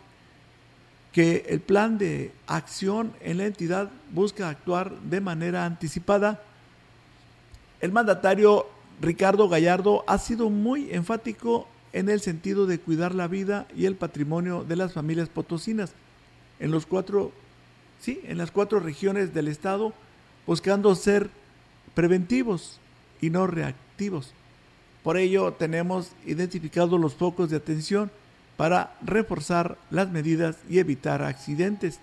que 1.12 1.46
el 1.50 1.62
plan 1.62 1.98
de 1.98 2.32
acción 2.46 3.12
en 3.22 3.40
la 3.40 3.46
entidad 3.46 3.90
busca 4.12 4.50
actuar 4.50 4.92
de 5.00 5.20
manera 5.20 5.66
anticipada. 5.66 6.44
El 7.82 7.92
mandatario 7.92 8.68
Ricardo 9.02 9.50
Gallardo 9.50 10.04
ha 10.08 10.20
sido 10.20 10.50
muy 10.50 10.92
enfático 10.92 11.68
en 11.94 12.10
el 12.10 12.22
sentido 12.22 12.66
de 12.66 12.80
cuidar 12.80 13.16
la 13.16 13.28
vida 13.28 13.68
y 13.76 13.86
el 13.86 13.96
patrimonio 13.96 14.64
de 14.64 14.76
las 14.76 14.94
familias 14.94 15.30
potosinas 15.30 15.94
en 16.60 16.72
los 16.72 16.86
cuatro, 16.86 17.32
sí, 18.00 18.20
en 18.24 18.38
las 18.38 18.52
cuatro 18.52 18.80
regiones 18.80 19.34
del 19.34 19.48
estado, 19.48 19.94
buscando 20.46 20.96
ser 20.96 21.30
preventivos 21.94 22.80
y 23.22 23.30
no 23.30 23.48
reactivos. 23.48 24.34
Por 25.04 25.18
ello 25.18 25.54
tenemos 25.54 26.12
identificados 26.26 27.00
los 27.00 27.16
focos 27.16 27.50
de 27.50 27.58
atención 27.58 28.12
para 28.58 28.96
reforzar 29.02 29.78
las 29.92 30.10
medidas 30.10 30.58
y 30.70 30.80
evitar 30.80 31.22
accidentes. 31.22 32.00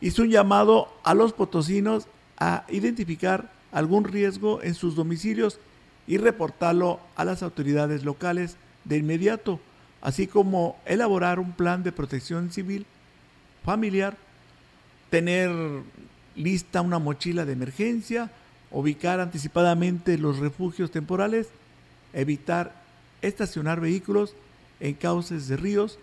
Hizo 0.00 0.22
un 0.22 0.30
llamado 0.30 0.88
a 1.04 1.14
los 1.14 1.32
potosinos 1.32 2.06
a 2.38 2.64
identificar 2.68 3.52
algún 3.70 4.04
riesgo 4.04 4.62
en 4.62 4.74
sus 4.74 4.96
domicilios 4.96 5.60
y 6.06 6.16
reportarlo 6.16 7.00
a 7.16 7.24
las 7.24 7.42
autoridades 7.42 8.04
locales 8.04 8.56
de 8.84 8.98
inmediato, 8.98 9.60
así 10.00 10.26
como 10.26 10.78
elaborar 10.84 11.38
un 11.38 11.52
plan 11.52 11.82
de 11.82 11.92
protección 11.92 12.52
civil 12.52 12.86
familiar, 13.64 14.16
tener 15.10 15.50
lista 16.36 16.82
una 16.82 16.98
mochila 16.98 17.44
de 17.44 17.52
emergencia, 17.52 18.30
ubicar 18.70 19.20
anticipadamente 19.20 20.18
los 20.18 20.38
refugios 20.38 20.90
temporales, 20.90 21.48
evitar 22.12 22.74
estacionar 23.22 23.80
vehículos 23.80 24.34
en 24.80 24.94
cauces 24.94 25.48
de 25.48 25.56
ríos, 25.56 25.98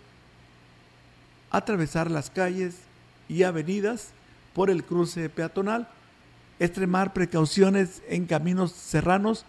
atravesar 1.52 2.10
las 2.10 2.30
calles 2.30 2.78
y 3.28 3.44
avenidas 3.44 4.10
por 4.54 4.70
el 4.70 4.84
cruce 4.84 5.30
peatonal, 5.30 5.88
extremar 6.60 7.14
precauciones 7.14 8.02
en 8.08 8.26
caminos 8.26 8.72
serranos 8.72 9.46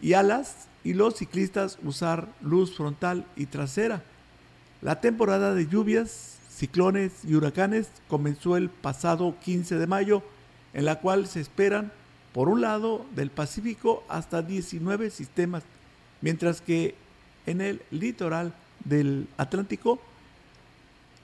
y 0.00 0.12
alas 0.12 0.68
y 0.84 0.92
los 0.92 1.16
ciclistas 1.16 1.78
usar 1.82 2.28
luz 2.42 2.76
frontal 2.76 3.24
y 3.34 3.46
trasera. 3.46 4.02
La 4.82 5.00
temporada 5.00 5.54
de 5.54 5.66
lluvias, 5.66 6.38
ciclones 6.50 7.12
y 7.24 7.34
huracanes 7.34 7.88
comenzó 8.06 8.56
el 8.56 8.68
pasado 8.68 9.34
15 9.42 9.78
de 9.78 9.86
mayo, 9.86 10.22
en 10.74 10.84
la 10.84 11.00
cual 11.00 11.26
se 11.26 11.40
esperan, 11.40 11.90
por 12.34 12.48
un 12.48 12.60
lado, 12.60 13.06
del 13.14 13.30
Pacífico 13.30 14.04
hasta 14.08 14.42
19 14.42 15.10
sistemas, 15.10 15.62
mientras 16.20 16.60
que 16.60 16.94
en 17.46 17.60
el 17.60 17.80
litoral 17.90 18.52
del 18.84 19.26
Atlántico, 19.38 20.00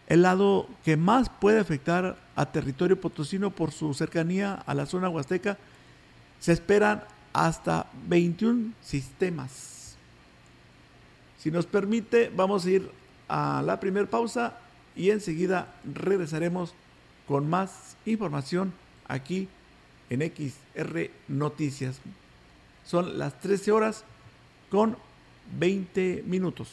el 0.06 0.22
lado 0.22 0.66
que 0.84 0.96
más 0.96 1.28
puede 1.28 1.60
afectar 1.60 2.16
a 2.34 2.46
territorio 2.46 3.00
potosino 3.00 3.50
por 3.50 3.72
su 3.72 3.92
cercanía 3.92 4.54
a 4.54 4.74
la 4.74 4.86
zona 4.86 5.08
huasteca, 5.08 5.58
se 6.40 6.52
esperan 6.52 7.04
hasta 7.32 7.86
21 8.08 8.72
sistemas. 8.82 9.96
Si 11.38 11.50
nos 11.50 11.66
permite, 11.66 12.30
vamos 12.34 12.66
a 12.66 12.70
ir 12.70 12.90
a 13.28 13.62
la 13.62 13.80
primera 13.80 14.08
pausa 14.08 14.58
y 14.96 15.10
enseguida 15.10 15.74
regresaremos 15.84 16.74
con 17.26 17.48
más 17.48 17.96
información 18.04 18.72
aquí 19.06 19.48
en 20.10 20.20
XR 20.20 21.10
Noticias. 21.28 22.00
Son 22.84 23.18
las 23.18 23.38
13 23.40 23.72
horas 23.72 24.04
con 24.68 24.96
20 25.58 26.24
minutos. 26.26 26.72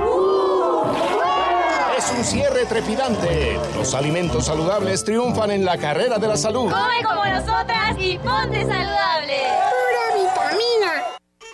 Es 2.11 2.17
un 2.17 2.25
cierre 2.25 2.65
trepidante. 2.65 3.57
Los 3.75 3.93
alimentos 3.93 4.45
saludables 4.45 5.03
triunfan 5.03 5.51
en 5.51 5.65
la 5.65 5.77
carrera 5.77 6.17
de 6.17 6.27
la 6.27 6.37
salud. 6.37 6.69
Come 6.69 7.03
como 7.03 7.25
nosotras 7.25 7.95
y 7.97 8.17
ponte 8.17 8.61
saludable. 8.61 9.37
Pura 9.69 10.15
vitamina. 10.15 11.03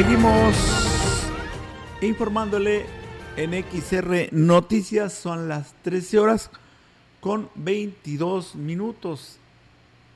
Seguimos 0.00 0.56
informándole 2.00 2.86
en 3.36 3.52
XR 3.52 4.30
Noticias, 4.32 5.12
son 5.12 5.46
las 5.46 5.74
13 5.82 6.18
horas 6.18 6.50
con 7.20 7.50
22 7.54 8.54
minutos. 8.54 9.36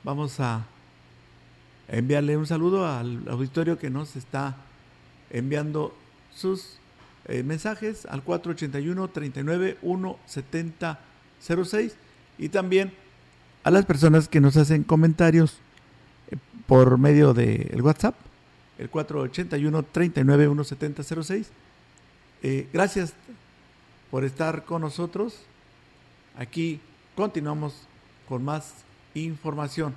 Vamos 0.03 0.39
a 0.39 0.65
enviarle 1.87 2.35
un 2.35 2.47
saludo 2.47 2.87
al 2.87 3.29
auditorio 3.29 3.77
que 3.77 3.91
nos 3.91 4.15
está 4.15 4.55
enviando 5.29 5.93
sus 6.33 6.79
eh, 7.27 7.43
mensajes 7.43 8.07
al 8.07 8.23
481 8.23 9.07
39 9.09 9.77
170 9.81 10.99
06 11.63 11.95
y 12.39 12.49
también 12.49 12.91
a 13.63 13.69
las 13.69 13.85
personas 13.85 14.29
que 14.29 14.41
nos 14.41 14.57
hacen 14.57 14.81
comentarios 14.81 15.59
eh, 16.31 16.37
por 16.65 16.97
medio 16.97 17.35
del 17.35 17.83
WhatsApp 17.83 18.15
el 18.77 18.91
481-39-17006. 18.91 21.45
Eh, 22.43 22.67
gracias 22.73 23.13
por 24.11 24.23
estar 24.23 24.65
con 24.65 24.81
nosotros. 24.81 25.39
Aquí 26.37 26.79
continuamos 27.15 27.73
con 28.27 28.43
más 28.43 28.73
información. 29.13 29.95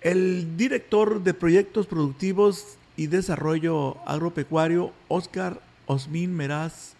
El 0.00 0.56
director 0.56 1.22
de 1.22 1.34
proyectos 1.34 1.86
productivos 1.86 2.76
y 2.96 3.06
desarrollo 3.06 3.98
agropecuario, 4.06 4.92
Oscar 5.08 5.60
Osmin 5.86 6.34
Meraz 6.34 6.94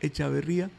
Echaverría, 0.00 0.70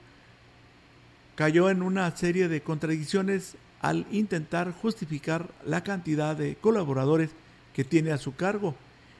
cayó 1.35 1.69
en 1.69 1.81
una 1.81 2.15
serie 2.15 2.47
de 2.47 2.61
contradicciones 2.61 3.55
al 3.79 4.05
intentar 4.11 4.73
justificar 4.73 5.49
la 5.65 5.83
cantidad 5.83 6.35
de 6.35 6.55
colaboradores 6.55 7.31
que 7.73 7.83
tiene 7.83 8.11
a 8.11 8.17
su 8.17 8.35
cargo. 8.35 8.75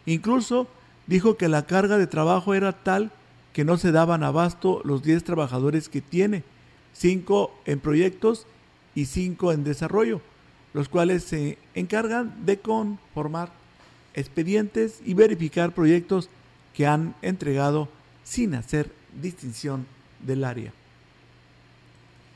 Incluso 0.05 0.67
dijo 1.07 1.37
que 1.37 1.47
la 1.47 1.65
carga 1.65 1.97
de 1.97 2.07
trabajo 2.07 2.53
era 2.53 2.71
tal 2.71 3.11
que 3.53 3.65
no 3.65 3.77
se 3.77 3.91
daban 3.91 4.23
abasto 4.23 4.81
los 4.83 5.03
10 5.03 5.23
trabajadores 5.23 5.89
que 5.89 6.01
tiene, 6.01 6.43
5 6.93 7.51
en 7.65 7.79
proyectos 7.79 8.47
y 8.95 9.05
5 9.05 9.51
en 9.51 9.63
desarrollo, 9.63 10.21
los 10.73 10.89
cuales 10.89 11.23
se 11.23 11.57
encargan 11.75 12.45
de 12.45 12.59
conformar 12.59 13.51
expedientes 14.13 15.01
y 15.05 15.13
verificar 15.13 15.73
proyectos 15.73 16.29
que 16.73 16.87
han 16.87 17.15
entregado 17.21 17.89
sin 18.23 18.55
hacer 18.55 18.91
distinción 19.21 19.85
del 20.21 20.43
área 20.43 20.73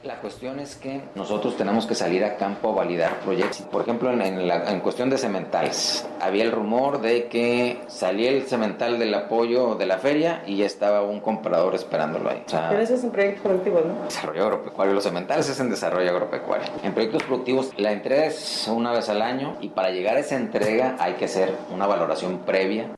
La 0.06 0.22
cuestión 0.22 0.60
es 0.60 0.76
que 0.76 1.02
nosotros 1.16 1.58
tenemos 1.58 1.88
que 1.88 1.96
salir 1.96 2.24
a 2.24 2.38
campo 2.38 2.70
a 2.70 2.76
validar 2.76 3.22
proyectos. 3.22 3.62
Por 3.64 3.82
ejemplo, 3.82 4.12
en, 4.12 4.48
la, 4.48 4.70
en, 4.70 4.80
cuestión 4.80 5.10
de 5.10 5.18
cementales, 5.18 6.08
había 6.22 6.44
el 6.44 6.52
rumor 6.52 7.02
de 7.02 7.26
que 7.26 7.80
salía 7.88 8.30
el 8.30 8.44
cemental 8.44 9.00
del 9.00 9.16
apoyo 9.16 9.74
de 9.74 9.88
la 9.88 9.98
feria 9.98 10.44
y 10.46 10.58
ya 10.58 10.68
estaba 10.68 11.02
un 11.02 11.22
comprador 11.22 11.74
esperándolo 11.74 12.30
ahí. 12.30 12.44
Pero 12.46 12.80
eso 12.80 12.94
es 12.94 13.04
en 13.04 13.10
proyectos 13.10 13.42
productivos, 13.42 13.84
¿no? 13.84 14.04
Desarrollo 14.04 14.44
agropecuario. 14.44 14.94
Los 14.94 15.04
cementales 15.06 15.50
es 15.50 15.60
en 15.60 15.72
desarrollo 15.72 16.12
agropecuario. 16.12 16.68
En 16.84 16.94
proyectos 16.94 17.24
productivos, 17.24 17.72
la 17.78 17.92
entrega 17.92 18.28
es 18.28 18.68
una 18.68 18.92
vez 18.92 19.10
al 19.10 19.24
año 19.24 19.58
y 19.60 19.70
para 19.70 19.90
llegar 19.90 20.18
a 20.18 20.20
esa 20.20 20.36
entrega 20.36 20.98
hay 21.00 21.14
que 21.14 21.26
hacer 21.26 21.52
una 21.74 21.88
valoración 21.88 22.42
previa 22.46 22.92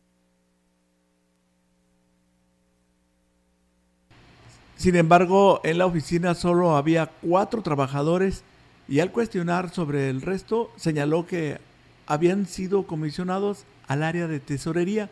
Sin 4.78 4.96
embargo, 4.96 5.60
en 5.64 5.80
la 5.80 5.88
oficina 5.88 6.36
solo 6.36 6.78
había 6.78 7.08
cuatro 7.08 7.64
trabajadores 7.64 8.44
y 8.88 9.00
al 9.00 9.12
cuestionar 9.12 9.72
sobre 9.72 10.10
el 10.10 10.22
resto 10.22 10.72
señaló 10.76 11.26
que 11.26 11.58
habían 12.06 12.46
sido 12.46 12.84
comisionados 12.84 13.66
al 13.88 14.04
área 14.04 14.28
de 14.28 14.40
tesorería 14.40 15.10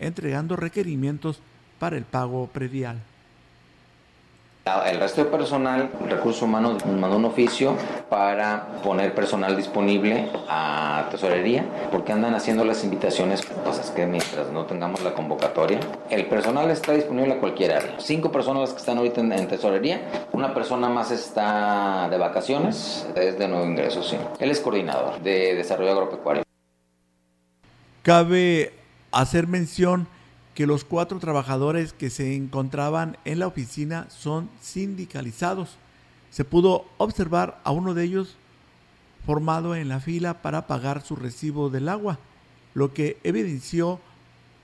entregando 0.00 0.56
requerimientos 0.56 1.40
para 1.78 1.98
el 1.98 2.04
pago 2.04 2.46
predial. 2.48 3.02
El 4.86 5.00
resto 5.00 5.24
de 5.24 5.30
personal, 5.30 5.90
recursos 6.08 6.42
humanos, 6.42 6.84
mandó 6.84 7.16
un 7.16 7.24
oficio 7.24 7.74
para 8.08 8.66
poner 8.82 9.14
personal 9.14 9.56
disponible 9.56 10.28
a 10.48 11.08
tesorería, 11.10 11.64
porque 11.90 12.12
andan 12.12 12.34
haciendo 12.34 12.64
las 12.64 12.84
invitaciones, 12.84 13.44
cosas 13.64 13.90
que 13.90 14.06
mientras 14.06 14.50
no 14.52 14.66
tengamos 14.66 15.02
la 15.02 15.14
convocatoria, 15.14 15.80
el 16.10 16.26
personal 16.26 16.70
está 16.70 16.92
disponible 16.92 17.34
a 17.34 17.40
cualquier 17.40 17.72
área. 17.72 17.94
Cinco 17.98 18.30
personas 18.30 18.70
que 18.72 18.78
están 18.78 18.98
ahorita 18.98 19.20
en, 19.20 19.48
tesorería, 19.48 20.26
una 20.32 20.52
persona 20.52 20.88
más 20.88 21.10
está 21.10 22.08
de 22.10 22.18
vacaciones, 22.18 23.06
es 23.14 23.38
de 23.38 23.48
nuevo 23.48 23.64
ingreso, 23.64 24.02
sí. 24.02 24.16
Él 24.38 24.50
es 24.50 24.60
coordinador 24.60 25.20
de 25.20 25.54
desarrollo 25.54 25.92
agropecuario. 25.92 26.42
Cabe 28.02 28.72
hacer 29.12 29.46
mención 29.46 30.08
que 30.58 30.66
los 30.66 30.82
cuatro 30.82 31.20
trabajadores 31.20 31.92
que 31.92 32.10
se 32.10 32.34
encontraban 32.34 33.16
en 33.24 33.38
la 33.38 33.46
oficina 33.46 34.08
son 34.10 34.50
sindicalizados. 34.60 35.76
Se 36.32 36.44
pudo 36.44 36.84
observar 36.96 37.60
a 37.62 37.70
uno 37.70 37.94
de 37.94 38.02
ellos 38.02 38.34
formado 39.24 39.76
en 39.76 39.88
la 39.88 40.00
fila 40.00 40.42
para 40.42 40.66
pagar 40.66 41.00
su 41.02 41.14
recibo 41.14 41.70
del 41.70 41.88
agua, 41.88 42.18
lo 42.74 42.92
que 42.92 43.18
evidenció 43.22 44.00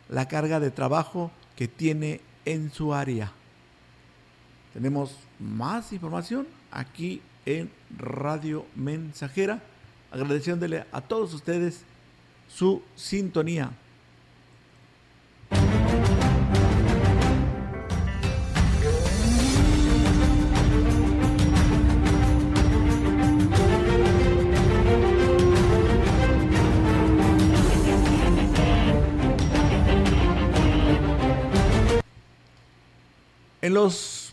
la 0.08 0.26
carga 0.26 0.58
de 0.58 0.72
trabajo 0.72 1.30
que 1.54 1.68
tiene 1.68 2.20
en 2.44 2.72
su 2.72 2.92
área. 2.92 3.30
Tenemos 4.72 5.16
más 5.38 5.92
información 5.92 6.48
aquí 6.72 7.22
en 7.46 7.70
Radio 7.96 8.66
Mensajera, 8.74 9.62
agradeciéndole 10.10 10.86
a 10.90 11.00
todos 11.02 11.32
ustedes 11.34 11.82
su 12.48 12.82
sintonía. 12.96 13.70
Los 33.74 34.32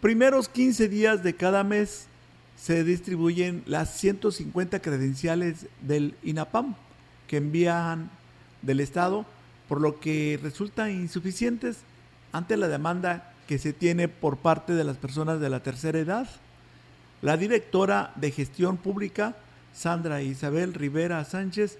primeros 0.00 0.48
15 0.48 0.88
días 0.88 1.22
de 1.22 1.34
cada 1.34 1.62
mes 1.62 2.06
se 2.56 2.84
distribuyen 2.84 3.62
las 3.66 3.94
150 3.98 4.80
credenciales 4.80 5.66
del 5.82 6.14
INAPAM 6.22 6.74
que 7.26 7.36
envían 7.36 8.08
del 8.62 8.80
Estado, 8.80 9.26
por 9.68 9.82
lo 9.82 10.00
que 10.00 10.40
resultan 10.42 10.90
insuficientes 10.90 11.80
ante 12.32 12.56
la 12.56 12.66
demanda 12.66 13.34
que 13.46 13.58
se 13.58 13.74
tiene 13.74 14.08
por 14.08 14.38
parte 14.38 14.72
de 14.72 14.84
las 14.84 14.96
personas 14.96 15.38
de 15.38 15.50
la 15.50 15.62
tercera 15.62 15.98
edad. 15.98 16.26
La 17.20 17.36
directora 17.36 18.12
de 18.16 18.30
gestión 18.30 18.78
pública, 18.78 19.36
Sandra 19.74 20.22
Isabel 20.22 20.72
Rivera 20.72 21.22
Sánchez, 21.26 21.76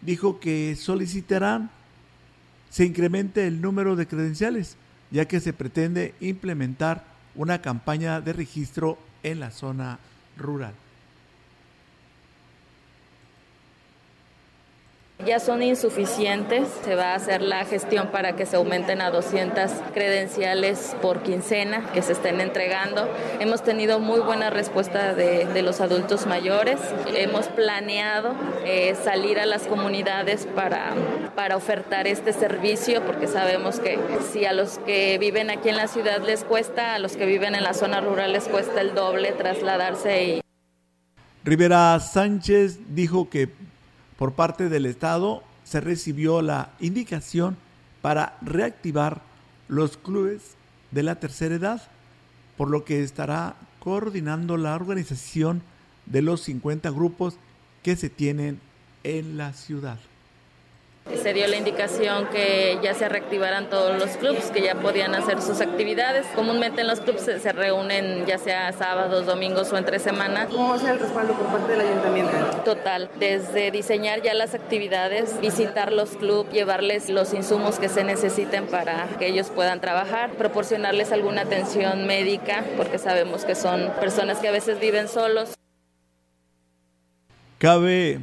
dijo 0.00 0.40
que 0.40 0.74
solicitarán 0.74 1.70
se 2.68 2.84
incremente 2.84 3.46
el 3.46 3.60
número 3.60 3.94
de 3.94 4.08
credenciales 4.08 4.76
ya 5.10 5.26
que 5.26 5.40
se 5.40 5.52
pretende 5.52 6.14
implementar 6.20 7.04
una 7.34 7.60
campaña 7.60 8.20
de 8.20 8.32
registro 8.32 8.98
en 9.22 9.40
la 9.40 9.50
zona 9.50 9.98
rural. 10.36 10.74
Ya 15.26 15.40
son 15.40 15.64
insuficientes, 15.64 16.68
se 16.84 16.94
va 16.94 17.12
a 17.12 17.14
hacer 17.16 17.42
la 17.42 17.64
gestión 17.64 18.08
para 18.12 18.36
que 18.36 18.46
se 18.46 18.54
aumenten 18.54 19.00
a 19.00 19.10
200 19.10 19.68
credenciales 19.92 20.94
por 21.02 21.24
quincena 21.24 21.90
que 21.92 22.02
se 22.02 22.12
estén 22.12 22.40
entregando. 22.40 23.08
Hemos 23.40 23.64
tenido 23.64 23.98
muy 23.98 24.20
buena 24.20 24.48
respuesta 24.48 25.14
de, 25.14 25.60
los 25.60 25.80
adultos 25.80 26.26
mayores, 26.26 26.78
hemos 27.14 27.46
planeado 27.48 28.32
eh, 28.64 28.94
salir 29.02 29.40
a 29.40 29.46
las 29.46 29.64
comunidades 29.66 30.46
para, 30.54 30.92
para 31.34 31.56
ofertar 31.56 32.06
este 32.06 32.32
servicio 32.32 33.04
porque 33.04 33.26
sabemos 33.26 33.80
que 33.80 33.98
si 34.32 34.44
a 34.44 34.52
los 34.52 34.78
que 34.78 35.18
viven 35.18 35.50
aquí 35.50 35.68
en 35.68 35.76
la 35.76 35.88
ciudad 35.88 36.22
les 36.22 36.44
cuesta, 36.44 36.94
a 36.94 37.00
los 37.00 37.16
que 37.16 37.26
viven 37.26 37.56
en 37.56 37.64
la 37.64 37.74
zona 37.74 38.00
rural 38.00 38.32
les 38.32 38.44
cuesta 38.44 38.80
el 38.80 38.94
doble 38.94 39.32
trasladarse 39.32 40.24
y 40.24 40.40
Rivera 41.44 41.98
Sánchez 41.98 42.94
dijo 42.94 43.28
que 43.30 43.48
por 44.18 44.32
parte 44.32 44.68
del 44.68 44.84
Estado 44.84 45.42
se 45.64 45.80
recibió 45.80 46.42
la 46.42 46.72
indicación 46.80 47.56
para 48.02 48.36
reactivar 48.42 49.22
los 49.68 49.96
clubes 49.96 50.56
de 50.90 51.02
la 51.02 51.20
tercera 51.20 51.54
edad, 51.54 51.82
por 52.56 52.68
lo 52.68 52.84
que 52.84 53.02
estará 53.02 53.54
coordinando 53.78 54.56
la 54.56 54.74
organización 54.74 55.62
de 56.06 56.22
los 56.22 56.40
50 56.42 56.90
grupos 56.90 57.36
que 57.82 57.96
se 57.96 58.10
tienen 58.10 58.60
en 59.04 59.36
la 59.36 59.52
ciudad. 59.52 59.98
Se 61.16 61.32
dio 61.32 61.46
la 61.46 61.56
indicación 61.56 62.26
que 62.28 62.78
ya 62.82 62.94
se 62.94 63.08
reactivaran 63.08 63.70
todos 63.70 63.98
los 63.98 64.16
clubes, 64.16 64.50
que 64.50 64.62
ya 64.62 64.74
podían 64.74 65.14
hacer 65.14 65.40
sus 65.40 65.60
actividades. 65.60 66.26
Comúnmente 66.34 66.82
en 66.82 66.86
los 66.86 67.00
clubes 67.00 67.22
se, 67.22 67.52
reúnen 67.52 68.26
ya 68.26 68.38
sea 68.38 68.72
sábados, 68.72 69.26
domingos 69.26 69.72
o 69.72 69.78
entre 69.78 69.98
semanas. 69.98 70.48
¿Cómo 70.50 70.70
va 70.70 70.74
a 70.76 70.78
ser 70.78 70.90
el 70.90 71.00
respaldo 71.00 71.32
por 71.34 71.46
parte 71.46 71.72
del 71.72 71.80
ayuntamiento? 71.80 72.32
Total, 72.64 73.10
desde 73.18 73.70
diseñar 73.70 74.22
ya 74.22 74.34
las 74.34 74.54
actividades, 74.54 75.40
visitar 75.40 75.92
los 75.92 76.10
clubes, 76.10 76.52
llevarles 76.52 77.08
los 77.08 77.32
insumos 77.32 77.78
que 77.78 77.88
se 77.88 78.04
necesiten 78.04 78.66
para 78.66 79.06
que 79.18 79.26
ellos 79.26 79.48
puedan 79.48 79.80
trabajar, 79.80 80.30
proporcionarles 80.32 81.12
alguna 81.12 81.42
atención 81.42 82.06
médica, 82.06 82.64
porque 82.76 82.98
sabemos 82.98 83.44
que 83.44 83.54
son 83.54 83.90
personas 84.00 84.38
que 84.38 84.48
a 84.48 84.52
veces 84.52 84.78
viven 84.78 85.08
solos. 85.08 85.54
Cabe 87.58 88.20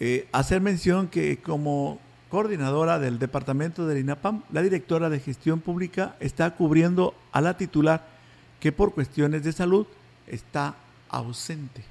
eh, 0.00 0.28
hacer 0.32 0.60
mención 0.60 1.08
que 1.08 1.38
como 1.38 1.98
coordinadora 2.28 2.98
del 2.98 3.18
departamento 3.18 3.86
del 3.86 3.98
INAPAM, 3.98 4.42
la 4.52 4.62
directora 4.62 5.08
de 5.08 5.20
gestión 5.20 5.60
pública 5.60 6.16
está 6.20 6.54
cubriendo 6.54 7.14
a 7.32 7.40
la 7.40 7.56
titular 7.56 8.06
que 8.60 8.72
por 8.72 8.94
cuestiones 8.94 9.44
de 9.44 9.52
salud 9.52 9.86
está 10.26 10.74
ausente. 11.08 11.82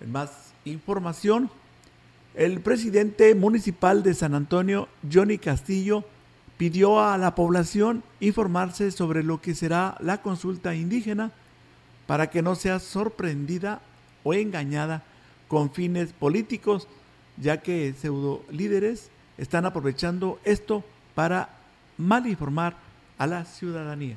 En 0.00 0.12
más 0.12 0.52
información, 0.64 1.50
el 2.34 2.60
presidente 2.60 3.34
municipal 3.34 4.02
de 4.02 4.14
San 4.14 4.34
Antonio, 4.34 4.88
Johnny 5.12 5.38
Castillo, 5.38 6.04
pidió 6.56 7.00
a 7.00 7.18
la 7.18 7.34
población 7.34 8.02
informarse 8.20 8.90
sobre 8.90 9.22
lo 9.22 9.40
que 9.40 9.54
será 9.54 9.96
la 10.00 10.22
consulta 10.22 10.74
indígena 10.74 11.32
para 12.06 12.30
que 12.30 12.42
no 12.42 12.54
sea 12.54 12.78
sorprendida 12.78 13.80
o 14.24 14.34
engañada 14.34 15.02
con 15.50 15.72
fines 15.72 16.12
políticos, 16.12 16.86
ya 17.36 17.60
que 17.60 17.92
pseudo 17.92 18.44
líderes 18.50 19.10
están 19.36 19.66
aprovechando 19.66 20.38
esto 20.44 20.84
para 21.16 21.50
malinformar 21.98 22.76
a 23.18 23.26
la 23.26 23.44
ciudadanía 23.44 24.16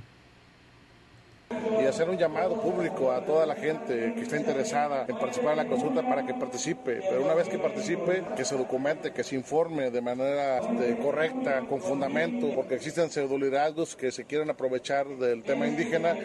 y 1.82 1.86
hacer 1.86 2.10
un 2.10 2.18
llamado 2.18 2.60
público 2.62 3.12
a 3.12 3.22
toda 3.26 3.46
la 3.46 3.56
gente 3.56 4.14
que 4.16 4.22
está 4.22 4.38
interesada 4.38 5.06
en 5.08 5.18
participar 5.18 5.52
en 5.52 5.58
la 5.58 5.68
consulta 5.68 6.02
para 6.08 6.26
que 6.26 6.34
participe, 6.34 7.02
pero 7.10 7.24
una 7.24 7.34
vez 7.34 7.48
que 7.50 7.58
participe, 7.58 8.24
que 8.36 8.46
se 8.46 8.58
documente, 8.58 9.12
que 9.12 9.24
se 9.24 9.36
informe 9.36 9.92
de 9.92 10.02
manera 10.02 10.60
este, 10.60 10.98
correcta, 10.98 11.62
con 11.68 11.82
fundamento, 11.82 12.50
porque 12.56 12.76
existen 12.76 13.10
pseudoliderazgos 13.10 13.96
que 13.96 14.12
se 14.12 14.26
quieren 14.26 14.50
aprovechar 14.50 15.08
del 15.08 15.44
tema 15.44 15.68
indígena 15.68 16.16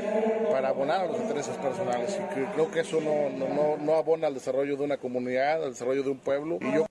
para 0.50 0.68
abonar 0.68 1.02
a 1.02 1.06
los 1.06 1.20
intereses 1.20 1.56
personales. 1.56 2.18
Y 2.36 2.54
creo 2.54 2.70
que 2.70 2.80
eso 2.80 3.00
no, 3.00 3.30
no, 3.30 3.76
no 3.76 3.94
abona 3.94 4.26
al 4.26 4.34
desarrollo 4.34 4.76
de 4.76 4.84
una 4.84 4.96
comunidad, 4.96 5.64
al 5.64 5.70
desarrollo 5.70 6.02
de 6.02 6.10
un 6.10 6.18
pueblo. 6.18 6.58
Y 6.60 6.74
yo... 6.74 6.86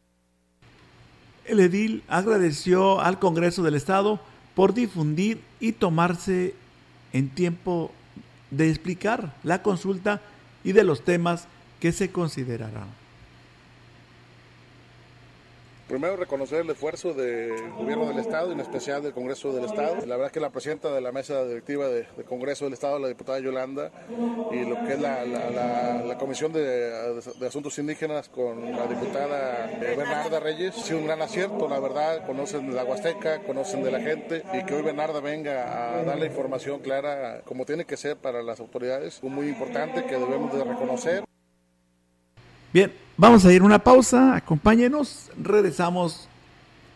El 1.46 1.60
edil 1.62 2.04
agradeció 2.08 3.00
al 3.00 3.20
Congreso 3.20 3.64
del 3.64 3.76
Estado 3.76 4.20
por 4.54 4.74
difundir 4.74 5.42
y 5.60 5.74
tomarse 5.74 6.54
en 7.14 7.30
tiempo 7.30 7.92
de 8.52 8.70
explicar 8.70 9.34
la 9.44 9.62
consulta 9.62 10.22
y 10.64 10.72
de 10.72 10.84
los 10.84 11.04
temas 11.04 11.48
que 11.80 11.92
se 11.92 12.12
considerarán. 12.12 12.88
Primero, 15.88 16.18
reconocer 16.18 16.62
el 16.62 16.70
esfuerzo 16.70 17.14
del 17.14 17.72
gobierno 17.72 18.10
del 18.10 18.20
Estado, 18.20 18.52
en 18.52 18.60
especial 18.60 19.02
del 19.02 19.14
Congreso 19.14 19.54
del 19.54 19.64
Estado. 19.64 20.06
La 20.06 20.18
verdad 20.18 20.32
que 20.32 20.42
la 20.42 20.50
presidenta 20.50 20.92
de 20.92 21.00
la 21.00 21.14
mesa 21.14 21.46
directiva 21.46 21.88
de 21.88 22.06
Congreso 22.28 22.66
del 22.66 22.74
Estado, 22.74 23.00
la 23.00 23.08
diputada 23.08 23.40
Yolanda, 23.40 23.90
y 24.52 24.66
lo 24.66 24.84
que 24.86 24.94
es 24.94 25.00
la, 25.00 26.18
Comisión 26.20 26.52
de, 26.52 27.22
Asuntos 27.48 27.80
Indígenas 27.80 28.28
con 28.28 28.70
la 28.70 28.86
diputada 28.86 29.78
Bernarda 29.80 30.42
Reyes, 30.42 30.76
ha 30.78 30.82
sido 30.82 31.00
un 31.00 31.06
gran 31.06 31.22
acierto, 31.22 31.70
la 31.70 31.80
verdad. 31.80 32.26
Conocen 32.26 32.70
de 32.70 32.76
la 32.76 32.84
Huasteca, 32.84 33.44
conocen 33.44 33.82
de 33.82 33.92
la 33.92 34.02
gente, 34.02 34.44
y 34.54 34.66
que 34.66 34.74
hoy 34.74 34.82
Bernarda 34.82 35.22
venga 35.22 36.00
a 36.00 36.04
dar 36.04 36.20
la 36.20 36.26
información 36.26 36.82
clara 36.82 37.42
como 37.46 37.66
tiene 37.66 37.86
que 37.86 37.96
ser 37.96 38.18
para 38.18 38.44
las 38.44 38.60
autoridades, 38.60 39.16
es 39.16 39.24
muy 39.24 39.48
importante 39.48 40.04
que 40.06 40.18
debemos 40.18 40.54
de 40.54 40.64
reconocer. 40.66 41.24
Bien, 42.74 42.92
vamos 43.18 43.44
a 43.46 43.52
ir 43.52 43.62
a 43.62 43.66
una 43.66 43.80
pausa, 43.80 44.36
acompáñenos, 44.36 45.32
regresamos 45.42 46.30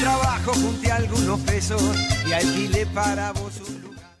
trabajo 0.00 0.52
junté 0.54 0.92
algunos 0.92 1.40
pesos 1.40 1.82
y 2.26 2.32
alquilé 2.32 2.86
para 2.86 3.32
vos 3.32 3.75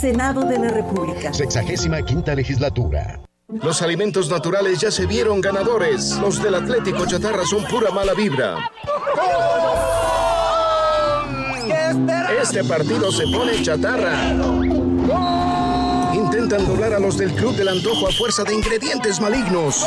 Senado 0.00 0.42
de 0.42 0.58
la 0.58 0.68
República. 0.68 1.32
Sexagésima 1.32 2.02
quinta 2.02 2.34
legislatura. 2.34 3.20
Los 3.48 3.80
alimentos 3.80 4.28
naturales 4.28 4.80
ya 4.80 4.90
se 4.90 5.06
vieron 5.06 5.40
ganadores. 5.40 6.16
Los 6.18 6.42
del 6.42 6.54
Atlético 6.54 7.06
Chatarra 7.06 7.44
son 7.46 7.64
pura 7.64 7.90
mala 7.90 8.12
vibra. 8.12 8.70
Este 12.42 12.62
partido 12.64 13.10
se 13.10 13.24
pone 13.28 13.62
chatarra. 13.62 14.32
Intentan 16.12 16.66
doblar 16.66 16.92
a 16.92 16.98
los 16.98 17.16
del 17.16 17.32
Club 17.32 17.56
del 17.56 17.68
Antojo 17.68 18.08
a 18.08 18.12
fuerza 18.12 18.44
de 18.44 18.54
ingredientes 18.54 19.20
malignos. 19.20 19.86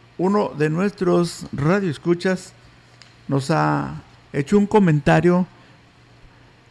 uno 0.21 0.53
de 0.55 0.69
nuestros 0.69 1.47
radioescuchas 1.51 2.53
nos 3.27 3.49
ha 3.49 4.03
hecho 4.33 4.59
un 4.59 4.67
comentario, 4.67 5.47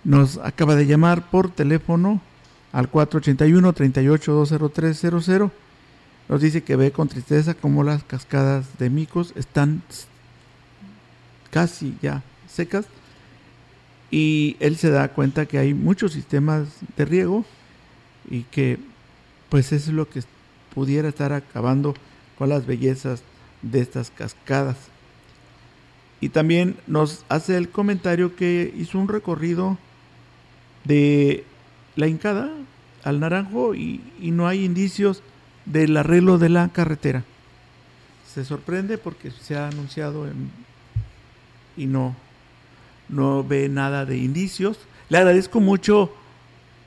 nos 0.04 0.38
acaba 0.38 0.76
de 0.76 0.86
llamar 0.86 1.28
por 1.30 1.50
teléfono 1.50 2.20
al 2.70 2.92
481-38-20300. 2.92 5.50
Nos 6.28 6.40
dice 6.40 6.62
que 6.62 6.76
ve 6.76 6.92
con 6.92 7.08
tristeza 7.08 7.54
cómo 7.54 7.82
las 7.82 8.04
cascadas 8.04 8.78
de 8.78 8.88
micos 8.88 9.32
están 9.34 9.82
casi 11.50 11.96
ya 12.00 12.22
secas 12.48 12.86
y 14.12 14.56
él 14.60 14.76
se 14.76 14.90
da 14.90 15.08
cuenta 15.08 15.46
que 15.46 15.58
hay 15.58 15.74
muchos 15.74 16.12
sistemas 16.12 16.68
de 16.96 17.04
riego 17.04 17.44
y 18.30 18.44
que 18.44 18.78
pues 19.48 19.72
eso 19.72 19.90
es 19.90 19.96
lo 19.96 20.08
que 20.08 20.22
pudiera 20.72 21.08
estar 21.08 21.32
acabando 21.32 21.96
con 22.38 22.48
las 22.48 22.64
bellezas 22.64 23.24
de 23.62 23.80
estas 23.80 24.10
cascadas. 24.10 24.76
Y 26.20 26.28
también 26.28 26.76
nos 26.86 27.24
hace 27.28 27.56
el 27.56 27.70
comentario 27.70 28.36
que 28.36 28.72
hizo 28.76 28.98
un 28.98 29.08
recorrido 29.08 29.78
de 30.84 31.44
la 31.96 32.08
Hincada 32.08 32.50
al 33.02 33.20
Naranjo 33.20 33.74
y, 33.74 34.00
no 34.20 34.46
hay 34.46 34.64
indicios 34.64 35.22
del 35.64 35.96
arreglo 35.96 36.38
de 36.38 36.50
la 36.50 36.68
carretera. 36.68 37.24
Se 38.32 38.44
sorprende 38.44 38.98
porque 38.98 39.30
se 39.30 39.56
ha 39.56 39.68
anunciado 39.68 40.28
y 41.76 41.86
no, 41.86 42.14
no 43.08 43.42
ve 43.42 43.68
nada 43.68 44.04
de 44.04 44.18
indicios. 44.18 44.78
Le 45.08 45.18
agradezco 45.18 45.58
mucho 45.60 46.12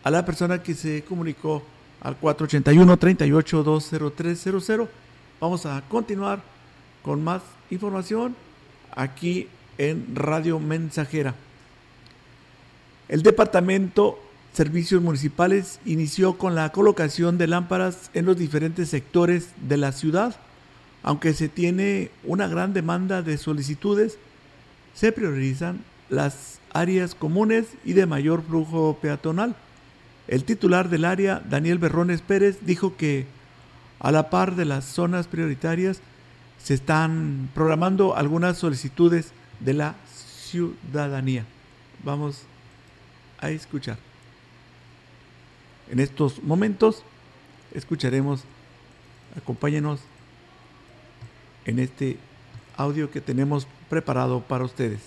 a 0.03 0.11
la 0.11 0.25
persona 0.25 0.61
que 0.61 0.73
se 0.75 1.03
comunicó 1.03 1.63
al 2.01 2.17
481 2.17 2.97
38 2.97 3.63
20300. 3.63 4.89
Vamos 5.39 5.65
a 5.65 5.81
continuar 5.89 6.52
con 7.03 7.23
más 7.23 7.43
información 7.69 8.35
aquí 8.95 9.47
en 9.77 10.15
Radio 10.15 10.59
Mensajera. 10.59 11.35
El 13.09 13.21
Departamento 13.21 14.19
Servicios 14.53 15.01
Municipales 15.01 15.79
inició 15.85 16.37
con 16.37 16.55
la 16.55 16.71
colocación 16.71 17.37
de 17.37 17.47
lámparas 17.47 18.09
en 18.13 18.25
los 18.25 18.37
diferentes 18.37 18.89
sectores 18.89 19.49
de 19.67 19.77
la 19.77 19.91
ciudad. 19.91 20.35
Aunque 21.01 21.33
se 21.33 21.49
tiene 21.49 22.11
una 22.23 22.47
gran 22.47 22.73
demanda 22.73 23.21
de 23.21 23.37
solicitudes, 23.37 24.17
se 24.93 25.11
priorizan 25.11 25.83
las 26.09 26.59
áreas 26.71 27.15
comunes 27.15 27.65
y 27.83 27.93
de 27.93 28.05
mayor 28.05 28.43
flujo 28.43 28.97
peatonal. 29.01 29.55
El 30.27 30.45
titular 30.45 30.89
del 30.89 31.03
área, 31.03 31.41
Daniel 31.49 31.79
Berrones 31.79 32.21
Pérez, 32.21 32.59
dijo 32.61 32.95
que 32.95 33.25
a 33.99 34.11
la 34.11 34.29
par 34.29 34.55
de 34.55 34.65
las 34.65 34.85
zonas 34.85 35.27
prioritarias, 35.27 35.99
se 36.63 36.73
están 36.73 37.49
programando 37.53 38.15
algunas 38.15 38.57
solicitudes 38.57 39.33
de 39.59 39.73
la 39.73 39.95
ciudadanía. 40.07 41.45
Vamos 42.03 42.43
a 43.39 43.49
escuchar. 43.49 43.97
En 45.91 45.99
estos 45.99 46.41
momentos, 46.41 47.03
escucharemos. 47.73 48.45
Acompáñenos 49.35 49.99
en 51.65 51.79
este 51.79 52.17
audio 52.77 53.11
que 53.11 53.19
tenemos 53.19 53.67
preparado 53.89 54.39
para 54.41 54.63
ustedes. 54.63 55.01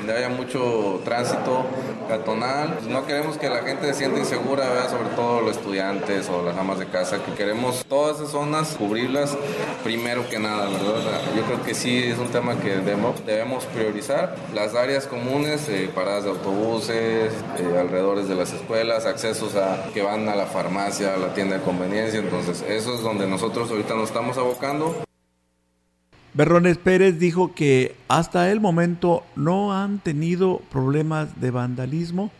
haya 0.00 0.28
mucho 0.28 1.00
tránsito 1.04 1.64
peatonal. 2.06 2.74
Pues 2.74 2.86
no 2.86 3.06
queremos 3.06 3.38
que 3.38 3.48
la 3.48 3.62
gente 3.62 3.86
se 3.88 3.94
sienta 3.94 4.18
insegura, 4.18 4.88
sobre 4.88 5.08
todo 5.10 5.40
los 5.40 5.56
estudiantes 5.56 6.28
o 6.28 6.42
las 6.42 6.56
amas 6.56 6.78
de 6.78 6.86
casa, 6.86 7.18
que 7.24 7.32
queremos 7.32 7.84
todas 7.86 8.16
esas 8.16 8.30
zonas 8.30 8.74
cubrirlas 8.78 9.36
primero 9.82 10.28
que 10.28 10.38
nada, 10.38 10.68
¿verdad? 10.68 11.20
Yo 11.36 11.42
creo 11.42 11.62
que 11.62 11.74
sí 11.74 12.02
es 12.04 12.18
un 12.18 12.28
tema 12.28 12.58
que 12.58 12.76
debemos, 12.76 13.64
priorizar. 13.66 14.36
Las 14.54 14.74
áreas 14.74 15.06
comunes, 15.06 15.68
eh, 15.68 15.90
paradas 15.94 16.24
de 16.24 16.30
autobuses, 16.30 17.32
eh, 17.32 17.78
alrededores 17.78 18.28
de 18.28 18.34
las 18.34 18.52
escuelas, 18.52 19.06
accesos 19.06 19.56
a 19.56 19.90
que 19.92 20.02
van 20.02 20.28
a 20.28 20.34
la 20.34 20.46
farmacia, 20.46 21.14
a 21.14 21.16
la 21.16 21.34
tienda 21.34 21.56
de 21.58 21.62
conveniencia, 21.62 22.20
entonces 22.20 22.64
eso 22.68 22.94
es 22.94 23.02
donde 23.02 23.26
nosotros 23.26 23.70
ahorita 23.70 23.94
nos 23.94 24.08
estamos 24.08 24.38
abocando. 24.38 25.03
Berrones 26.34 26.78
Pérez 26.78 27.20
dijo 27.20 27.54
que 27.54 27.94
hasta 28.08 28.50
el 28.50 28.60
momento 28.60 29.22
no 29.36 29.72
han 29.72 30.00
tenido 30.00 30.58
problemas 30.72 31.40
de 31.40 31.52
vandalismo 31.52 32.32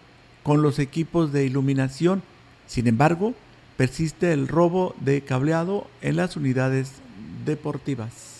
con 0.42 0.62
los 0.62 0.80
equipos 0.80 1.32
de 1.32 1.44
iluminación. 1.44 2.20
Sin 2.66 2.88
embargo, 2.88 3.34
persiste 3.76 4.32
el 4.32 4.48
robo 4.48 4.96
de 4.98 5.20
cableado 5.22 5.86
en 6.02 6.16
las 6.16 6.36
unidades 6.36 6.90
deportivas. 7.44 8.33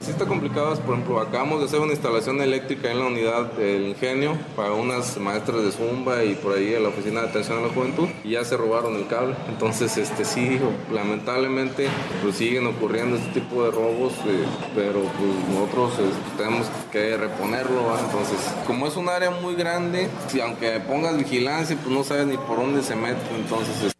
Sí 0.00 0.12
está 0.12 0.24
complicado, 0.24 0.74
por 0.76 0.94
ejemplo, 0.94 1.20
acabamos 1.20 1.60
de 1.60 1.66
hacer 1.66 1.78
una 1.78 1.92
instalación 1.92 2.40
eléctrica 2.40 2.90
en 2.90 3.00
la 3.00 3.04
unidad 3.04 3.52
del 3.52 3.88
ingenio 3.88 4.34
para 4.56 4.72
unas 4.72 5.18
maestras 5.18 5.62
de 5.62 5.70
Zumba 5.72 6.24
y 6.24 6.36
por 6.36 6.56
ahí 6.56 6.72
en 6.72 6.84
la 6.84 6.88
oficina 6.88 7.20
de 7.20 7.28
atención 7.28 7.58
a 7.58 7.66
la 7.66 7.68
juventud 7.68 8.08
y 8.24 8.30
ya 8.30 8.42
se 8.42 8.56
robaron 8.56 8.96
el 8.96 9.06
cable. 9.08 9.34
Entonces, 9.50 9.98
este 9.98 10.24
sí, 10.24 10.58
lamentablemente, 10.90 11.88
pues 12.22 12.36
siguen 12.36 12.66
ocurriendo 12.66 13.18
este 13.18 13.40
tipo 13.40 13.62
de 13.62 13.72
robos, 13.72 14.14
eh, 14.26 14.46
pero 14.74 15.00
pues 15.02 15.48
nosotros 15.52 15.92
este, 15.98 16.42
tenemos 16.42 16.66
que 16.90 17.18
reponerlo. 17.18 17.94
Entonces, 18.02 18.38
como 18.66 18.86
es 18.86 18.96
un 18.96 19.10
área 19.10 19.30
muy 19.30 19.54
grande, 19.54 20.08
si 20.28 20.40
aunque 20.40 20.80
pongas 20.80 21.18
vigilancia, 21.18 21.76
pues 21.76 21.94
no 21.94 22.04
sabes 22.04 22.26
ni 22.26 22.38
por 22.38 22.56
dónde 22.56 22.82
se 22.82 22.96
mete. 22.96 23.20
Entonces, 23.36 23.92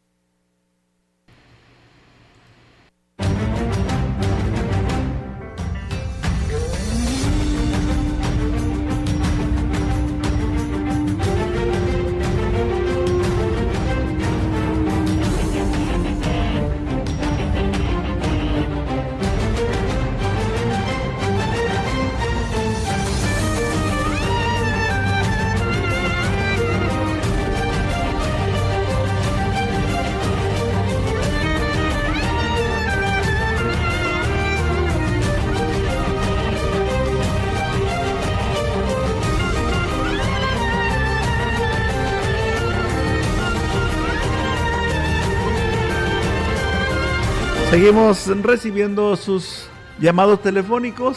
Seguimos 47.81 48.27
recibiendo 48.43 49.17
sus 49.17 49.65
llamados 49.99 50.43
telefónicos 50.43 51.17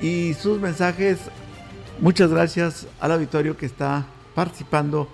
y 0.00 0.32
sus 0.32 0.58
mensajes. 0.58 1.18
Muchas 2.00 2.30
gracias 2.30 2.86
al 2.98 3.12
auditorio 3.12 3.54
que 3.54 3.66
está 3.66 4.06
participando 4.34 5.06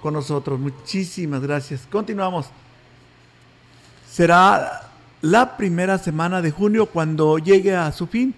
con 0.00 0.14
nosotros. 0.14 0.60
Muchísimas 0.60 1.42
gracias. 1.42 1.84
Continuamos. 1.90 2.46
Será 4.08 4.88
la 5.20 5.56
primera 5.56 5.98
semana 5.98 6.40
de 6.40 6.52
junio 6.52 6.86
cuando 6.86 7.38
llegue 7.38 7.74
a 7.74 7.90
su 7.90 8.06
fin 8.06 8.32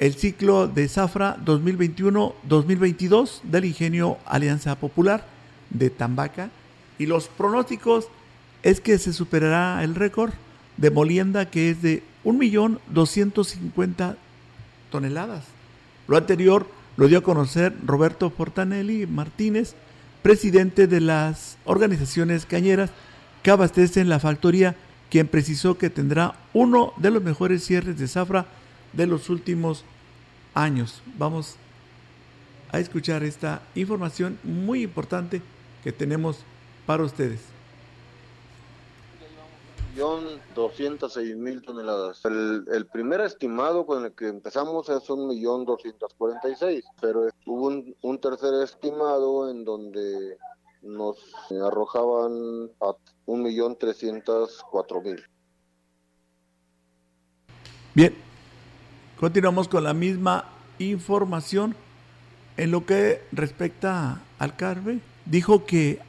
el 0.00 0.14
ciclo 0.14 0.66
de 0.66 0.88
Zafra 0.88 1.36
2021-2022 1.44 3.42
del 3.44 3.66
Ingenio 3.66 4.18
Alianza 4.26 4.74
Popular 4.74 5.24
de 5.70 5.88
Tambaca 5.88 6.50
y 6.98 7.06
los 7.06 7.28
pronósticos 7.28 8.08
es 8.62 8.80
que 8.80 8.98
se 8.98 9.12
superará 9.12 9.82
el 9.82 9.94
récord 9.94 10.32
de 10.76 10.90
molienda 10.90 11.50
que 11.50 11.70
es 11.70 11.82
de 11.82 12.02
1.250.000 12.24 14.16
toneladas. 14.90 15.44
Lo 16.08 16.16
anterior 16.16 16.66
lo 16.96 17.08
dio 17.08 17.18
a 17.18 17.22
conocer 17.22 17.74
Roberto 17.84 18.30
Fortanelli 18.30 19.06
Martínez, 19.06 19.74
presidente 20.22 20.86
de 20.86 21.00
las 21.00 21.56
organizaciones 21.64 22.44
cañeras 22.44 22.90
que 23.42 23.50
abastecen 23.50 24.08
la 24.08 24.18
factoría, 24.18 24.76
quien 25.08 25.28
precisó 25.28 25.78
que 25.78 25.88
tendrá 25.90 26.34
uno 26.52 26.92
de 26.98 27.10
los 27.10 27.22
mejores 27.22 27.64
cierres 27.64 27.98
de 27.98 28.08
zafra 28.08 28.46
de 28.92 29.06
los 29.06 29.30
últimos 29.30 29.84
años. 30.54 31.02
Vamos 31.16 31.56
a 32.70 32.78
escuchar 32.78 33.22
esta 33.22 33.62
información 33.74 34.38
muy 34.44 34.82
importante 34.82 35.42
que 35.82 35.92
tenemos 35.92 36.44
para 36.86 37.04
ustedes. 37.04 37.40
206 40.00 41.62
toneladas. 41.62 42.24
El, 42.24 42.64
el, 42.72 42.86
primer 42.86 43.20
estimado 43.20 43.84
con 43.86 44.04
el 44.04 44.12
que 44.12 44.28
empezamos 44.28 44.88
es 44.88 45.08
1.246, 45.08 46.82
pero 47.00 47.28
hubo 47.46 47.66
un, 47.66 47.94
un 48.00 48.18
tercer 48.18 48.54
estimado 48.62 49.50
en 49.50 49.64
donde 49.64 50.38
nos 50.82 51.16
arrojaban 51.50 52.70
a 52.80 52.94
1.304.000. 53.26 55.22
Bien, 57.94 58.14
continuamos 59.18 59.68
con 59.68 59.84
la 59.84 59.94
misma 59.94 60.46
información. 60.78 61.76
En 62.56 62.70
lo 62.70 62.84
que 62.86 63.22
respecta 63.32 64.22
al 64.38 64.56
CARBE, 64.56 65.00
dijo 65.24 65.64
que 65.64 66.00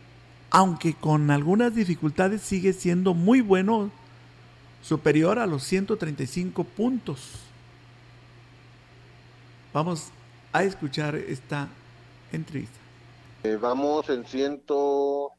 aunque 0.52 0.94
con 0.94 1.32
algunas 1.32 1.74
dificultades 1.74 2.42
sigue 2.42 2.74
siendo 2.74 3.14
muy 3.14 3.40
bueno, 3.42 3.90
superior 4.84 5.40
a 5.40 5.48
los 5.48 5.64
135 5.64 6.64
puntos. 6.66 7.40
Vamos 9.74 10.12
a 10.52 10.64
escuchar 10.64 11.16
esta 11.16 11.70
entrevista. 12.34 12.78
Eh, 13.44 13.58
vamos 13.60 14.10
en 14.10 14.26
135, 14.26 15.34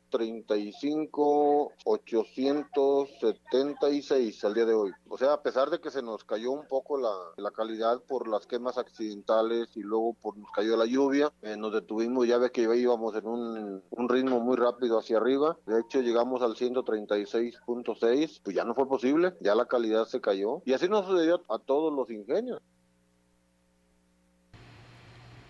876 1.84 4.44
al 4.44 4.54
día 4.54 4.66
de 4.66 4.74
hoy. 4.74 4.92
O 5.08 5.18
sea, 5.18 5.32
a 5.32 5.42
pesar 5.42 5.70
de 5.70 5.80
que 5.80 5.90
se 5.90 6.02
nos 6.02 6.22
cayó 6.24 6.52
un 6.52 6.68
poco 6.68 6.98
la, 6.98 7.50
calidad 7.52 8.00
por 8.08 8.28
las 8.28 8.46
quemas 8.46 8.78
accidentales 8.78 9.76
y 9.76 9.80
luego 9.80 10.14
por 10.14 10.38
nos 10.38 10.50
cayó 10.52 10.76
la 10.76 10.86
lluvia, 10.86 11.32
eh, 11.42 11.56
nos 11.56 11.72
detuvimos, 11.72 12.26
ya 12.26 12.38
ve 12.38 12.50
que 12.50 12.62
íbamos 12.62 13.14
en 13.14 13.26
un, 13.26 13.82
un 13.90 14.08
ritmo 14.08 14.40
muy 14.40 14.56
rápido 14.56 14.98
hacia 14.98 15.18
arriba. 15.18 15.58
De 15.66 15.80
hecho, 15.80 16.00
llegamos 16.00 16.42
al 16.42 16.54
136.6, 16.54 18.40
pues 18.42 18.56
ya 18.56 18.64
no 18.64 18.74
fue 18.74 18.88
posible, 18.88 19.34
ya 19.40 19.54
la 19.54 19.66
calidad 19.66 20.06
se 20.06 20.20
cayó. 20.20 20.62
Y 20.64 20.72
así 20.72 20.88
nos 20.88 21.06
sucedió 21.06 21.42
a 21.48 21.58
todos 21.58 21.92
los 21.92 22.10
ingenios. 22.10 22.60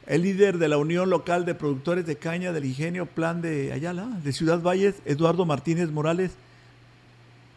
El 0.06 0.22
líder 0.22 0.56
de 0.58 0.68
la 0.68 0.78
Unión 0.78 1.10
Local 1.10 1.44
de 1.44 1.54
Productores 1.54 2.06
de 2.06 2.16
Caña 2.16 2.52
del 2.52 2.64
Ingenio 2.64 3.06
Plan 3.06 3.40
de 3.40 3.72
Ayala, 3.72 4.08
de 4.24 4.32
Ciudad 4.32 4.60
Valles, 4.60 4.96
Eduardo 5.04 5.46
Martínez 5.46 5.92
Morales, 5.92 6.32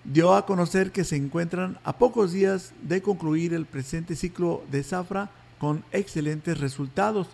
dio 0.04 0.36
a 0.36 0.46
conocer 0.46 0.92
que 0.92 1.04
se 1.04 1.16
encuentran 1.16 1.80
a 1.84 1.98
pocos 1.98 2.32
días 2.32 2.74
de 2.84 3.02
concluir 3.02 3.56
el 3.56 3.66
presente 3.66 4.16
ciclo 4.16 4.64
de 4.70 4.84
zafra 4.84 5.32
con 5.58 5.84
excelentes 5.91 6.60
resultados. 6.60 7.30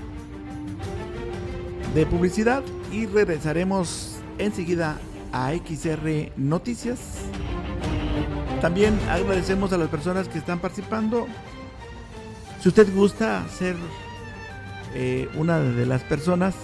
de 1.95 2.07
publicidad 2.07 2.63
y 2.93 3.07
regresaremos 3.07 4.19
enseguida 4.39 4.99
a 5.33 5.53
XR 5.53 6.33
Noticias. 6.37 6.99
También 8.61 8.99
agradecemos 9.09 9.73
a 9.73 9.79
las 9.79 9.89
personas 9.89 10.29
que 10.29 10.39
están 10.39 10.59
participando. 10.59 11.27
Si 12.61 12.69
usted 12.69 12.95
gusta 12.95 13.45
ser 13.49 13.75
eh, 14.95 15.29
una 15.35 15.59
de 15.59 15.87
las 15.87 16.03
personas 16.03 16.55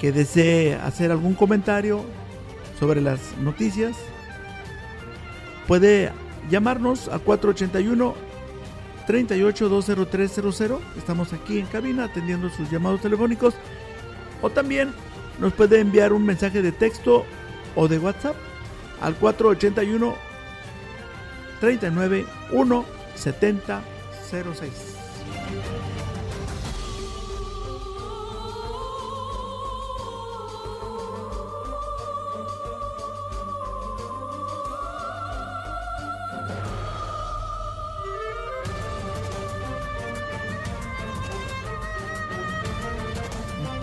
que 0.00 0.12
desee 0.12 0.74
hacer 0.74 1.12
algún 1.12 1.34
comentario 1.34 2.04
sobre 2.78 3.00
las 3.00 3.20
noticias, 3.38 3.96
puede 5.68 6.10
llamarnos 6.50 7.08
a 7.08 7.20
481 7.20 8.33
38-20300. 9.06 10.80
Estamos 10.96 11.32
aquí 11.32 11.58
en 11.58 11.66
cabina 11.66 12.04
atendiendo 12.04 12.50
sus 12.50 12.70
llamados 12.70 13.00
telefónicos. 13.00 13.54
O 14.42 14.50
también 14.50 14.92
nos 15.38 15.52
puede 15.52 15.80
enviar 15.80 16.12
un 16.12 16.24
mensaje 16.24 16.62
de 16.62 16.72
texto 16.72 17.24
o 17.74 17.88
de 17.88 17.98
WhatsApp 17.98 18.36
al 19.00 19.14
481 19.16 20.14
391 21.60 22.84
7006. 23.14 25.03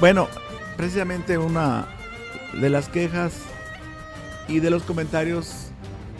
Bueno, 0.01 0.27
precisamente 0.77 1.37
una 1.37 1.85
de 2.59 2.71
las 2.71 2.89
quejas 2.89 3.33
y 4.47 4.59
de 4.59 4.71
los 4.71 4.81
comentarios 4.81 5.67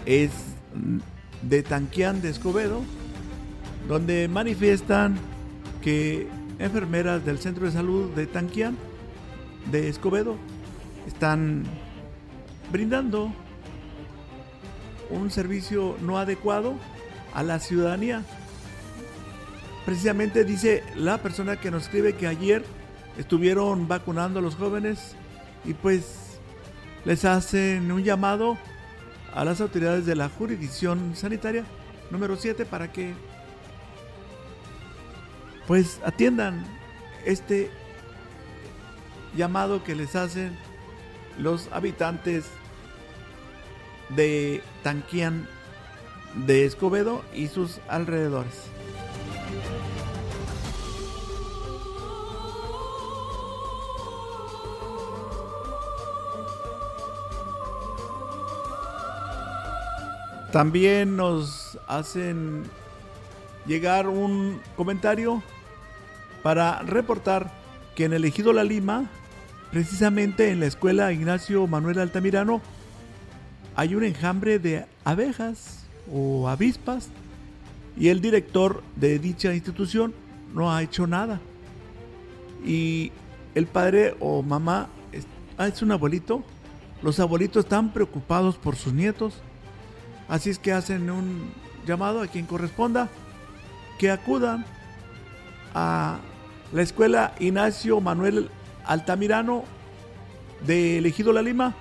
es 0.05 0.29
de 1.41 1.63
Tanquián 1.63 2.21
de 2.21 2.29
Escobedo, 2.29 2.83
donde 3.87 4.27
manifiestan 4.27 5.17
que 5.81 6.27
enfermeras 6.59 7.25
del 7.25 7.39
Centro 7.39 7.65
de 7.65 7.71
Salud 7.71 8.11
de 8.11 8.27
Tanquián 8.27 8.77
de 9.71 9.89
Escobedo 9.89 10.35
están 11.07 11.63
brindando 12.71 13.33
un 15.09 15.31
servicio 15.31 15.97
no 16.03 16.19
adecuado 16.19 16.75
a 17.33 17.41
la 17.41 17.57
ciudadanía. 17.57 18.21
Precisamente 19.87 20.45
dice 20.45 20.83
la 20.95 21.17
persona 21.17 21.55
que 21.55 21.71
nos 21.71 21.85
escribe 21.85 22.13
que 22.13 22.27
ayer 22.27 22.63
estuvieron 23.21 23.87
vacunando 23.87 24.39
a 24.39 24.41
los 24.41 24.55
jóvenes 24.55 25.15
y 25.63 25.73
pues 25.73 26.39
les 27.05 27.23
hacen 27.23 27.91
un 27.91 28.03
llamado 28.03 28.57
a 29.33 29.45
las 29.45 29.61
autoridades 29.61 30.05
de 30.05 30.15
la 30.15 30.27
jurisdicción 30.29 31.15
sanitaria 31.15 31.63
número 32.09 32.35
7 32.35 32.65
para 32.65 32.91
que 32.91 33.13
pues 35.67 36.01
atiendan 36.03 36.65
este 37.23 37.69
llamado 39.37 39.83
que 39.83 39.95
les 39.95 40.15
hacen 40.15 40.57
los 41.37 41.69
habitantes 41.71 42.45
de 44.09 44.63
Tanquián 44.81 45.47
de 46.47 46.65
Escobedo 46.65 47.23
y 47.35 47.47
sus 47.47 47.79
alrededores. 47.87 48.71
También 60.51 61.15
nos 61.15 61.79
hacen 61.87 62.63
llegar 63.65 64.09
un 64.09 64.59
comentario 64.75 65.41
para 66.43 66.79
reportar 66.79 67.51
que 67.95 68.03
en 68.05 68.13
el 68.13 68.25
Ejido 68.25 68.51
La 68.51 68.65
Lima, 68.65 69.09
precisamente 69.71 70.49
en 70.49 70.59
la 70.59 70.65
escuela 70.65 71.13
Ignacio 71.13 71.67
Manuel 71.67 71.99
Altamirano, 71.99 72.61
hay 73.77 73.95
un 73.95 74.03
enjambre 74.03 74.59
de 74.59 74.85
abejas 75.05 75.85
o 76.11 76.49
avispas 76.49 77.09
y 77.97 78.09
el 78.09 78.19
director 78.19 78.83
de 78.97 79.19
dicha 79.19 79.53
institución 79.53 80.13
no 80.53 80.73
ha 80.73 80.83
hecho 80.83 81.07
nada. 81.07 81.39
Y 82.65 83.13
el 83.55 83.67
padre 83.67 84.15
o 84.19 84.43
mamá 84.43 84.89
es, 85.13 85.25
ah, 85.57 85.69
un 85.81 85.91
abuelito. 85.91 86.43
Los 87.01 87.19
abuelitos 87.21 87.63
están 87.63 87.93
preocupados 87.93 88.57
por 88.57 88.75
sus 88.75 88.93
nietos. 88.93 89.41
Así 90.31 90.49
es 90.49 90.59
que 90.59 90.71
hacen 90.71 91.11
un 91.11 91.51
llamado 91.85 92.21
a 92.21 92.27
quien 92.27 92.45
corresponda 92.45 93.09
que 93.99 94.09
acudan 94.09 94.65
a 95.75 96.19
la 96.71 96.81
escuela 96.81 97.35
Ignacio 97.37 97.99
Manuel 97.99 98.49
Altamirano 98.85 99.65
de 100.65 100.99
Elegido 100.99 101.33
La 101.33 101.41
Lima 101.41 101.75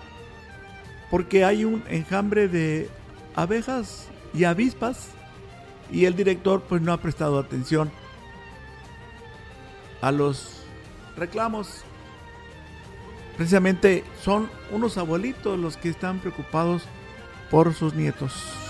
porque 1.12 1.44
hay 1.44 1.64
un 1.64 1.84
enjambre 1.88 2.48
de 2.48 2.90
abejas 3.36 4.08
y 4.34 4.42
avispas 4.42 5.10
y 5.92 6.06
el 6.06 6.16
director 6.16 6.60
pues 6.68 6.82
no 6.82 6.92
ha 6.92 7.00
prestado 7.00 7.38
atención 7.38 7.88
a 10.00 10.10
los 10.10 10.64
reclamos. 11.16 11.84
Precisamente 13.36 14.02
son 14.20 14.50
unos 14.72 14.98
abuelitos 14.98 15.56
los 15.56 15.76
que 15.76 15.90
están 15.90 16.18
preocupados 16.18 16.82
por 17.50 17.74
sus 17.74 17.94
nietos. 17.94 18.69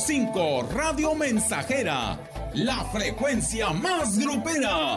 .5 0.00 0.68
Radio 0.72 1.14
Mensajera, 1.14 2.18
la 2.54 2.84
frecuencia 2.86 3.68
más 3.70 4.18
grupera. 4.18 4.96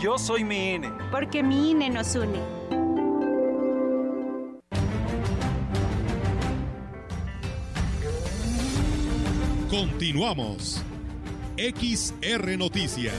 Yo 0.00 0.18
soy 0.18 0.44
mi 0.44 0.74
INE. 0.74 0.90
Porque 1.10 1.42
mi 1.42 1.70
INE 1.70 1.88
nos 1.90 2.14
une. 2.16 2.40
Continuamos. 9.70 10.82
XR 11.56 12.58
Noticias. 12.58 13.14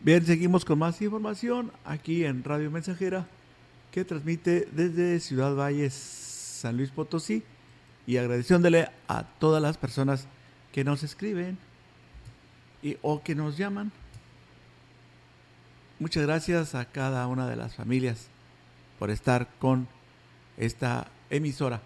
Bien, 0.00 0.24
seguimos 0.24 0.64
con 0.64 0.78
más 0.78 1.02
información 1.02 1.72
aquí 1.84 2.24
en 2.24 2.44
Radio 2.44 2.70
Mensajera 2.70 3.26
que 3.90 4.04
transmite 4.04 4.68
desde 4.72 5.20
Ciudad 5.20 5.54
Valles, 5.54 5.94
San 5.94 6.76
Luis 6.76 6.90
Potosí 6.90 7.42
y 8.06 8.16
agradeciéndole 8.16 8.88
a 9.08 9.24
todas 9.24 9.60
las 9.60 9.76
personas 9.78 10.28
que 10.76 10.84
nos 10.84 11.02
escriben 11.02 11.56
y, 12.82 12.98
o 13.00 13.22
que 13.22 13.34
nos 13.34 13.56
llaman. 13.56 13.90
Muchas 15.98 16.24
gracias 16.24 16.74
a 16.74 16.84
cada 16.84 17.26
una 17.28 17.48
de 17.48 17.56
las 17.56 17.74
familias 17.74 18.26
por 18.98 19.10
estar 19.10 19.48
con 19.58 19.88
esta 20.58 21.06
emisora. 21.30 21.80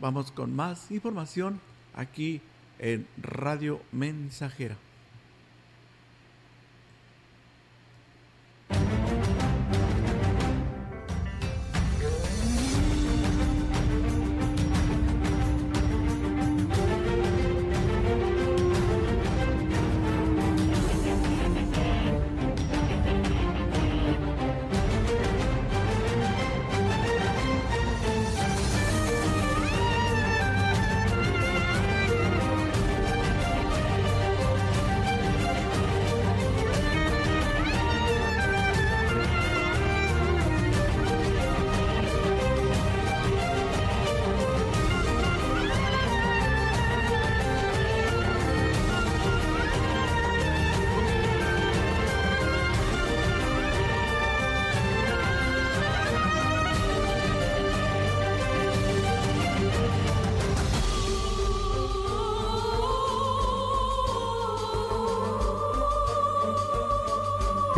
Vamos 0.00 0.32
con 0.32 0.56
más 0.56 0.90
información 0.90 1.60
aquí 1.94 2.40
en 2.80 3.06
Radio 3.22 3.80
Mensajera. 3.92 4.76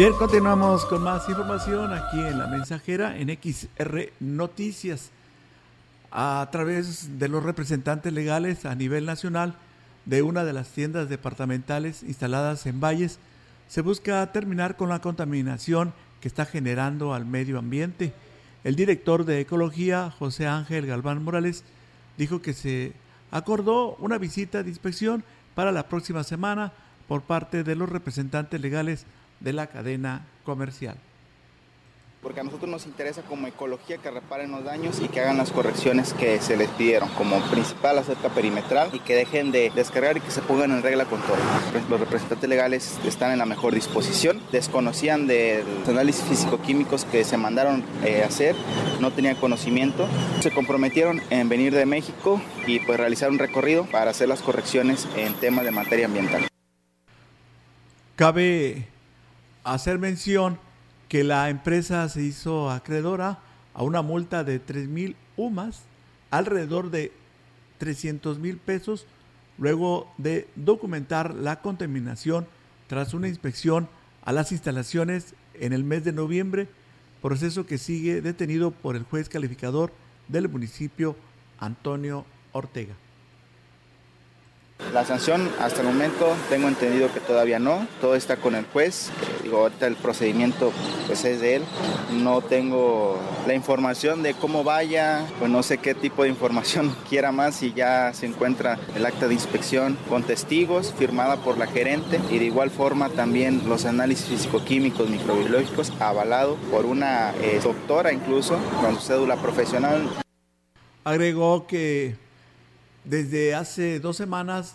Bien, 0.03 0.15
continuamos 0.15 0.85
con 0.87 1.05
más 1.05 1.29
información 1.29 1.93
aquí 1.93 2.19
en 2.19 2.37
la 2.37 2.49
mensajera 2.49 3.17
en 3.17 3.29
XR 3.29 4.11
Noticias. 4.19 5.13
A 6.11 6.49
través 6.51 7.21
de 7.21 7.29
los 7.29 7.45
representantes 7.45 8.13
legales 8.13 8.65
a 8.65 8.75
nivel 8.75 9.07
nacional 9.07 9.55
de 10.05 10.23
una 10.23 10.43
de 10.43 10.53
las 10.53 10.71
tiendas 10.71 11.09
departamentales 11.09 12.03
instaladas 12.03 12.67
en 12.67 12.81
Valles, 12.81 13.21
se 13.69 13.81
busca 13.81 14.27
terminar 14.33 14.77
con 14.77 14.89
la 14.89 15.01
contaminación 15.01 15.95
que 16.21 16.27
está 16.27 16.47
generando 16.47 17.15
al 17.15 17.25
medio 17.25 17.61
ambiente. 17.61 18.13
El 18.65 18.75
director 18.75 19.25
de 19.25 19.39
Ecología, 19.39 20.11
José 20.19 20.49
Ángel 20.49 20.85
Galván 20.85 21.23
Morales, 21.23 21.63
dijo 22.19 22.43
que 22.43 22.55
se 22.55 22.93
acordó 23.31 23.95
una 24.01 24.19
visita 24.19 24.65
de 24.65 24.71
inspección 24.71 25.23
para 25.55 25.71
la 25.71 25.87
próxima 25.87 26.25
semana 26.25 26.73
por 27.07 27.23
parte 27.23 27.63
de 27.63 27.77
los 27.77 27.89
representantes 27.89 28.61
legales 28.61 29.07
de 29.43 29.53
la 29.53 29.67
cadena 29.67 30.27
comercial. 30.45 30.97
Porque 32.23 32.39
a 32.39 32.45
nosotros 32.45 32.71
nos 32.71 32.87
interesa 32.87 33.23
como 33.23 33.49
ecología 33.49 33.99
que 33.99 34.09
reparen 34.09 34.53
los 34.53 34.63
daños 34.63 35.01
y 35.01 35.09
que 35.09 35.19
hagan 35.19 35.39
las 35.39 35.51
correcciones 35.51 36.15
que 36.15 36.41
se 36.41 36.57
les 36.57 36.71
pidieron, 36.71 37.09
como 37.17 37.41
principal 37.51 37.97
la 37.97 38.05
cerca 38.05 38.29
perimetral 38.29 38.91
y 38.93 39.01
que 39.01 39.17
dejen 39.17 39.51
de 39.51 39.73
descargar 39.75 40.17
y 40.17 40.21
que 40.21 40.31
se 40.31 40.41
pongan 40.41 40.71
en 40.71 40.85
regla 40.85 41.05
con 41.07 41.21
todo. 41.23 41.35
Los 41.91 41.99
representantes 41.99 42.49
legales 42.49 43.01
están 43.05 43.33
en 43.33 43.39
la 43.39 43.45
mejor 43.45 43.75
disposición, 43.75 44.41
desconocían 44.53 45.27
de 45.27 45.65
los 45.81 45.89
análisis 45.89 46.23
físico-químicos 46.23 47.07
que 47.07 47.25
se 47.25 47.37
mandaron 47.37 47.83
eh, 48.05 48.23
hacer, 48.23 48.55
no 49.01 49.11
tenían 49.11 49.35
conocimiento, 49.35 50.07
se 50.39 50.53
comprometieron 50.53 51.21
en 51.31 51.49
venir 51.49 51.75
de 51.75 51.87
México 51.87 52.41
y 52.69 52.79
pues 52.79 53.01
realizar 53.01 53.31
un 53.31 53.41
recorrido 53.41 53.85
para 53.87 54.13
hacer 54.13 54.29
las 54.29 54.43
correcciones 54.43 55.09
en 55.17 55.35
temas 55.35 55.65
de 55.65 55.73
materia 55.73 56.07
ambiental. 56.07 56.47
Cabe 58.15 58.92
hacer 59.65 59.99
mención 59.99 60.59
que 61.09 61.25
la 61.25 61.51
empresa 61.51 62.09
se 62.09 62.23
hizo 62.23 62.71
acreedora 62.71 63.39
a 63.75 63.83
una 63.83 64.03
multa 64.03 64.45
de 64.45 64.59
3 64.59 64.89
mil 64.89 65.17
UMAS, 65.37 65.83
alrededor 66.31 66.91
de 66.91 67.13
300 67.79 68.39
mil 68.39 68.57
pesos, 68.57 69.07
luego 69.59 70.13
de 70.19 70.49
documentar 70.57 71.35
la 71.35 71.61
contaminación 71.61 72.47
tras 72.87 73.15
una 73.15 73.29
inspección 73.29 73.89
a 74.25 74.33
las 74.33 74.53
instalaciones 74.53 75.35
en 75.55 75.73
el 75.73 75.85
mes 75.85 76.05
de 76.05 76.13
noviembre, 76.13 76.69
proceso 77.21 77.67
que 77.67 77.79
sigue 77.79 78.21
detenido 78.21 78.71
por 78.71 78.97
el 78.97 79.05
juez 79.05 79.29
calificador 79.29 79.93
del 80.29 80.49
municipio 80.49 81.17
Antonio 81.59 82.25
Ortega. 82.53 82.95
La 84.93 85.05
sanción 85.07 85.51
hasta 85.59 85.81
el 85.81 85.87
momento 85.87 86.35
tengo 86.51 86.69
entendido 86.69 87.13
que 87.13 87.21
todavía 87.21 87.59
no, 87.59 87.87
todo 88.01 88.15
está 88.15 88.37
con 88.37 88.55
el 88.55 88.67
juez, 88.67 89.11
digo, 89.43 89.59
ahorita 89.59 89.87
el 89.87 89.97
procedimiento 89.97 90.73
pues 91.07 91.25
es 91.25 91.41
de 91.41 91.57
él, 91.57 91.63
no 92.13 92.43
tengo 92.43 93.19
la 93.47 93.55
información 93.55 94.23
de 94.23 94.35
cómo 94.35 94.65
vaya, 94.65 95.27
pues 95.39 95.51
no 95.51 95.63
sé 95.63 95.79
qué 95.79 95.95
tipo 95.95 96.25
de 96.25 96.29
información 96.29 96.95
quiera 97.09 97.33
más 97.33 97.57
si 97.57 97.73
ya 97.73 98.13
se 98.13 98.27
encuentra 98.27 98.79
el 98.95 99.07
acta 99.07 99.29
de 99.29 99.35
inspección 99.35 99.97
con 100.09 100.25
testigos 100.25 100.93
firmada 100.93 101.37
por 101.37 101.57
la 101.57 101.67
gerente 101.67 102.21
y 102.31 102.39
de 102.39 102.45
igual 102.45 102.71
forma 102.71 103.09
también 103.09 103.63
los 103.69 103.87
análisis 103.87 104.27
físico-químicos 104.27 105.09
microbiológicos 105.09 105.93
avalado 106.01 106.57
por 106.71 106.85
una 106.85 107.31
eh, 107.41 107.61
doctora 107.63 108.13
incluso 108.13 108.59
con 108.81 108.97
su 108.97 109.07
cédula 109.07 109.37
profesional. 109.37 110.09
Agregó 111.05 111.67
que 111.67 112.15
desde 113.05 113.55
hace 113.55 114.01
dos 114.01 114.17
semanas, 114.17 114.75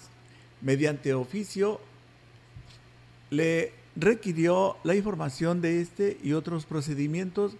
mediante 0.61 1.13
oficio, 1.13 1.79
le 3.29 3.73
requirió 3.95 4.77
la 4.83 4.95
información 4.95 5.61
de 5.61 5.81
este 5.81 6.17
y 6.23 6.33
otros 6.33 6.65
procedimientos 6.65 7.53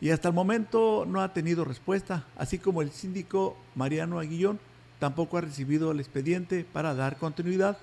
y 0.00 0.10
hasta 0.10 0.28
el 0.28 0.34
momento 0.34 1.04
no 1.06 1.20
ha 1.20 1.32
tenido 1.32 1.64
respuesta, 1.64 2.24
así 2.36 2.58
como 2.58 2.82
el 2.82 2.90
síndico 2.90 3.56
Mariano 3.74 4.18
Aguillón 4.18 4.58
tampoco 4.98 5.38
ha 5.38 5.42
recibido 5.42 5.92
el 5.92 6.00
expediente 6.00 6.64
para 6.64 6.94
dar 6.94 7.16
continuidad 7.16 7.78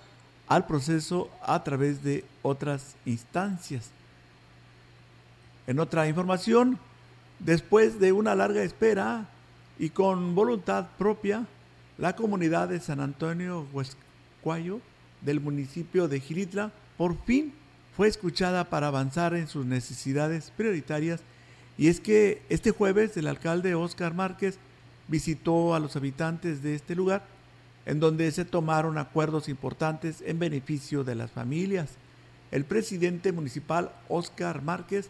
al 0.47 0.65
proceso 0.65 1.29
a 1.41 1.63
través 1.63 2.03
de 2.03 2.25
otras 2.41 2.95
instancias. 3.05 3.91
En 5.67 5.79
otra 5.79 6.07
información, 6.07 6.79
después 7.39 7.99
de 7.99 8.11
una 8.11 8.35
larga 8.35 8.63
espera 8.63 9.29
y 9.77 9.89
con 9.89 10.35
voluntad 10.35 10.87
propia, 10.97 11.45
la 11.99 12.15
comunidad 12.15 12.69
de 12.69 12.79
San 12.79 13.01
Antonio 13.01 13.67
Huescuayo 13.73 14.79
del 15.21 15.41
municipio 15.41 16.07
de 16.07 16.21
Giritla 16.21 16.71
por 16.97 17.21
fin 17.25 17.53
fue 17.95 18.07
escuchada 18.07 18.69
para 18.69 18.87
avanzar 18.87 19.35
en 19.35 19.47
sus 19.47 19.65
necesidades 19.65 20.51
prioritarias 20.55 21.19
y 21.77 21.89
es 21.89 21.99
que 21.99 22.41
este 22.47 22.71
jueves 22.71 23.17
el 23.17 23.27
alcalde 23.27 23.75
Oscar 23.75 24.13
Márquez 24.13 24.59
visitó 25.09 25.75
a 25.75 25.79
los 25.79 25.97
habitantes 25.97 26.63
de 26.63 26.75
este 26.75 26.95
lugar 26.95 27.25
en 27.85 27.99
donde 27.99 28.31
se 28.31 28.45
tomaron 28.45 28.97
acuerdos 28.97 29.49
importantes 29.49 30.23
en 30.25 30.39
beneficio 30.39 31.03
de 31.03 31.15
las 31.15 31.31
familias. 31.31 31.89
El 32.51 32.63
presidente 32.63 33.33
municipal 33.33 33.91
Oscar 34.07 34.61
Márquez, 34.61 35.09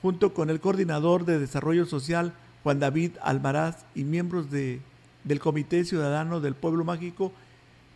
junto 0.00 0.32
con 0.32 0.48
el 0.48 0.60
coordinador 0.60 1.26
de 1.26 1.38
desarrollo 1.38 1.84
social 1.84 2.32
Juan 2.62 2.80
David 2.80 3.12
Almaraz 3.20 3.84
y 3.94 4.04
miembros 4.04 4.50
de, 4.50 4.80
del 5.24 5.40
Comité 5.40 5.84
Ciudadano 5.84 6.40
del 6.40 6.54
Pueblo 6.54 6.84
Mágico, 6.84 7.32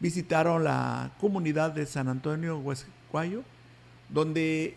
visitaron 0.01 0.65
la 0.65 1.13
comunidad 1.21 1.73
de 1.73 1.87
San 1.87 2.09
Antonio 2.09 2.59
Huescuayo, 2.59 3.43
donde 4.09 4.77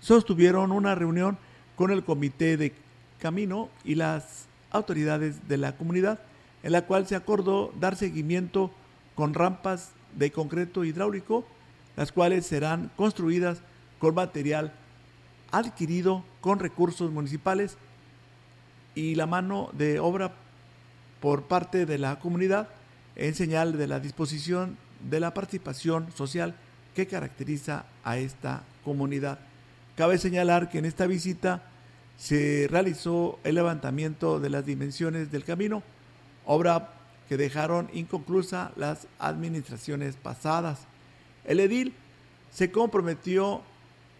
sostuvieron 0.00 0.72
una 0.72 0.94
reunión 0.94 1.38
con 1.76 1.90
el 1.90 2.04
Comité 2.04 2.56
de 2.56 2.72
Camino 3.20 3.68
y 3.84 3.94
las 3.94 4.46
autoridades 4.70 5.48
de 5.48 5.56
la 5.56 5.76
comunidad, 5.76 6.20
en 6.62 6.72
la 6.72 6.82
cual 6.82 7.06
se 7.06 7.16
acordó 7.16 7.72
dar 7.78 7.96
seguimiento 7.96 8.70
con 9.14 9.34
rampas 9.34 9.92
de 10.16 10.30
concreto 10.32 10.84
hidráulico, 10.84 11.46
las 11.96 12.12
cuales 12.12 12.46
serán 12.46 12.90
construidas 12.96 13.62
con 13.98 14.14
material 14.14 14.72
adquirido 15.50 16.24
con 16.40 16.58
recursos 16.58 17.10
municipales 17.10 17.76
y 18.94 19.14
la 19.14 19.26
mano 19.26 19.70
de 19.72 20.00
obra 20.00 20.32
por 21.20 21.44
parte 21.44 21.86
de 21.86 21.98
la 21.98 22.18
comunidad 22.18 22.68
en 23.16 23.34
señal 23.34 23.76
de 23.76 23.86
la 23.86 24.00
disposición 24.00 24.76
de 25.08 25.20
la 25.20 25.34
participación 25.34 26.12
social 26.12 26.54
que 26.94 27.06
caracteriza 27.06 27.84
a 28.04 28.18
esta 28.18 28.62
comunidad. 28.84 29.38
Cabe 29.96 30.18
señalar 30.18 30.68
que 30.68 30.78
en 30.78 30.84
esta 30.84 31.06
visita 31.06 31.62
se 32.16 32.66
realizó 32.70 33.38
el 33.44 33.54
levantamiento 33.54 34.40
de 34.40 34.50
las 34.50 34.64
dimensiones 34.64 35.30
del 35.30 35.44
camino, 35.44 35.82
obra 36.44 36.92
que 37.28 37.36
dejaron 37.36 37.90
inconclusa 37.92 38.72
las 38.76 39.06
administraciones 39.18 40.16
pasadas. 40.16 40.86
El 41.44 41.60
edil 41.60 41.94
se 42.50 42.70
comprometió 42.70 43.62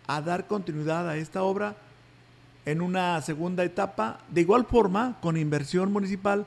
a 0.06 0.20
dar 0.20 0.46
continuidad 0.46 1.08
a 1.08 1.16
esta 1.16 1.42
obra 1.42 1.76
en 2.64 2.80
una 2.80 3.20
segunda 3.22 3.64
etapa, 3.64 4.20
de 4.28 4.40
igual 4.40 4.66
forma 4.66 5.18
con 5.20 5.36
inversión 5.36 5.92
municipal, 5.92 6.46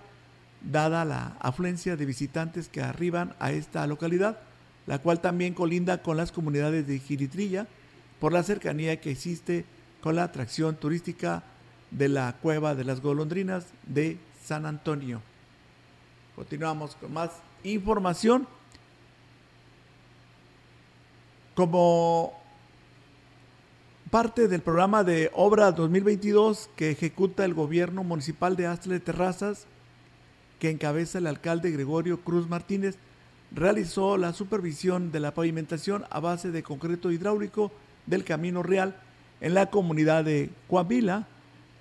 dada 0.61 1.05
la 1.05 1.37
afluencia 1.39 1.95
de 1.95 2.05
visitantes 2.05 2.69
que 2.69 2.81
arriban 2.81 3.33
a 3.39 3.51
esta 3.51 3.85
localidad, 3.87 4.39
la 4.87 4.99
cual 4.99 5.21
también 5.21 5.53
colinda 5.53 6.01
con 6.01 6.17
las 6.17 6.31
comunidades 6.31 6.87
de 6.87 6.99
Giritrilla, 6.99 7.67
por 8.19 8.33
la 8.33 8.43
cercanía 8.43 8.99
que 8.99 9.11
existe 9.11 9.65
con 10.01 10.15
la 10.15 10.23
atracción 10.23 10.75
turística 10.75 11.43
de 11.91 12.09
la 12.09 12.35
Cueva 12.41 12.75
de 12.75 12.83
las 12.83 13.01
Golondrinas 13.01 13.67
de 13.85 14.17
San 14.43 14.65
Antonio. 14.65 15.21
Continuamos 16.35 16.95
con 16.95 17.13
más 17.13 17.31
información. 17.63 18.47
Como 21.55 22.33
parte 24.09 24.47
del 24.47 24.61
programa 24.61 25.03
de 25.03 25.29
obra 25.33 25.71
2022 25.71 26.69
que 26.75 26.91
ejecuta 26.91 27.43
el 27.45 27.53
gobierno 27.53 28.03
municipal 28.03 28.55
de 28.55 28.67
Astle 28.67 28.99
Terrazas, 28.99 29.67
que 30.59 30.69
encabeza 30.69 31.17
el 31.17 31.27
alcalde 31.27 31.71
Gregorio 31.71 32.19
Cruz 32.21 32.47
Martínez, 32.47 32.97
realizó 33.51 34.17
la 34.17 34.33
supervisión 34.33 35.11
de 35.11 35.19
la 35.19 35.33
pavimentación 35.33 36.03
a 36.09 36.19
base 36.19 36.51
de 36.51 36.63
concreto 36.63 37.11
hidráulico 37.11 37.71
del 38.05 38.23
Camino 38.23 38.61
Real 38.61 38.95
en 39.41 39.53
la 39.53 39.69
comunidad 39.69 40.25
de 40.25 40.49
Coahuila, 40.67 41.27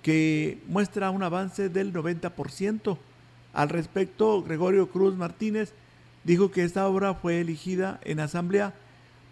que 0.01 0.59
muestra 0.67 1.11
un 1.11 1.23
avance 1.23 1.69
del 1.69 1.93
90%. 1.93 2.97
Al 3.53 3.69
respecto, 3.69 4.41
Gregorio 4.43 4.89
Cruz 4.89 5.15
Martínez 5.15 5.73
dijo 6.23 6.51
que 6.51 6.63
esta 6.63 6.87
obra 6.87 7.13
fue 7.15 7.41
elegida 7.41 7.99
en 8.03 8.19
asamblea 8.19 8.73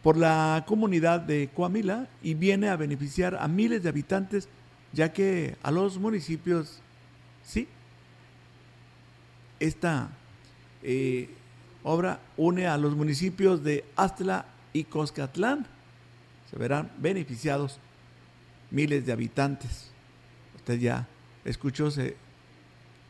por 0.03 0.17
la 0.17 0.63
comunidad 0.67 1.21
de 1.21 1.49
Coamila 1.53 2.07
y 2.21 2.33
viene 2.33 2.69
a 2.69 2.75
beneficiar 2.75 3.35
a 3.39 3.47
miles 3.47 3.83
de 3.83 3.89
habitantes, 3.89 4.47
ya 4.93 5.13
que 5.13 5.55
a 5.63 5.71
los 5.71 5.97
municipios, 5.97 6.79
sí, 7.43 7.67
esta 9.59 10.09
eh, 10.83 11.29
obra 11.83 12.19
une 12.37 12.67
a 12.67 12.77
los 12.77 12.95
municipios 12.95 13.63
de 13.63 13.85
Astla 13.95 14.45
y 14.73 14.83
Coscatlán. 14.83 15.65
Se 16.49 16.57
verán 16.57 16.91
beneficiados 16.97 17.79
miles 18.71 19.05
de 19.05 19.11
habitantes. 19.11 19.91
Usted 20.55 20.79
ya 20.79 21.07
escuchó 21.45 21.89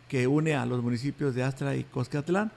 que 0.08 0.28
une 0.28 0.56
a 0.56 0.66
los 0.66 0.82
municipios 0.84 1.36
de 1.36 1.44
Astra 1.44 1.76
y 1.76 1.84
Coscatlán. 1.84 2.52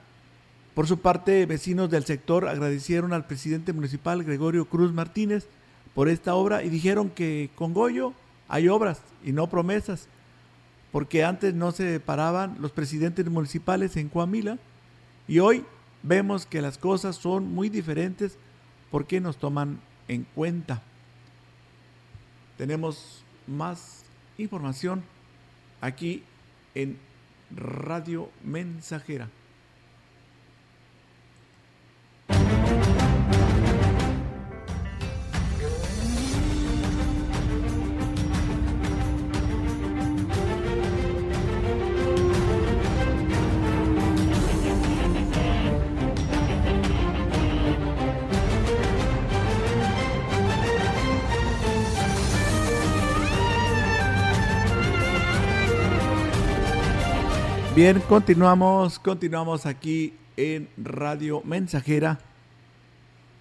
Por 0.73 0.87
su 0.87 0.99
parte, 0.99 1.45
vecinos 1.45 1.89
del 1.89 2.05
sector 2.05 2.47
agradecieron 2.47 3.13
al 3.13 3.27
presidente 3.27 3.73
municipal 3.73 4.23
Gregorio 4.23 4.65
Cruz 4.65 4.93
Martínez 4.93 5.47
por 5.93 6.07
esta 6.07 6.35
obra 6.35 6.63
y 6.63 6.69
dijeron 6.69 7.09
que 7.09 7.49
con 7.55 7.73
Goyo 7.73 8.13
hay 8.47 8.69
obras 8.69 9.01
y 9.23 9.33
no 9.33 9.47
promesas, 9.47 10.07
porque 10.91 11.23
antes 11.23 11.53
no 11.53 11.71
se 11.71 11.99
paraban 11.99 12.57
los 12.59 12.71
presidentes 12.71 13.25
municipales 13.29 13.95
en 13.97 14.09
Coamila 14.09 14.57
y 15.27 15.39
hoy 15.39 15.65
vemos 16.03 16.45
que 16.45 16.61
las 16.61 16.77
cosas 16.77 17.15
son 17.15 17.53
muy 17.53 17.69
diferentes 17.69 18.37
porque 18.89 19.21
nos 19.21 19.37
toman 19.37 19.79
en 20.07 20.25
cuenta. 20.35 20.81
Tenemos 22.57 23.23
más 23.47 24.03
información 24.37 25.03
aquí 25.79 26.23
en 26.75 26.97
Radio 27.55 28.29
Mensajera. 28.43 29.29
Bien, 57.73 58.01
continuamos, 58.01 58.99
continuamos 58.99 59.65
aquí 59.65 60.13
en 60.35 60.67
Radio 60.75 61.41
Mensajera. 61.45 62.19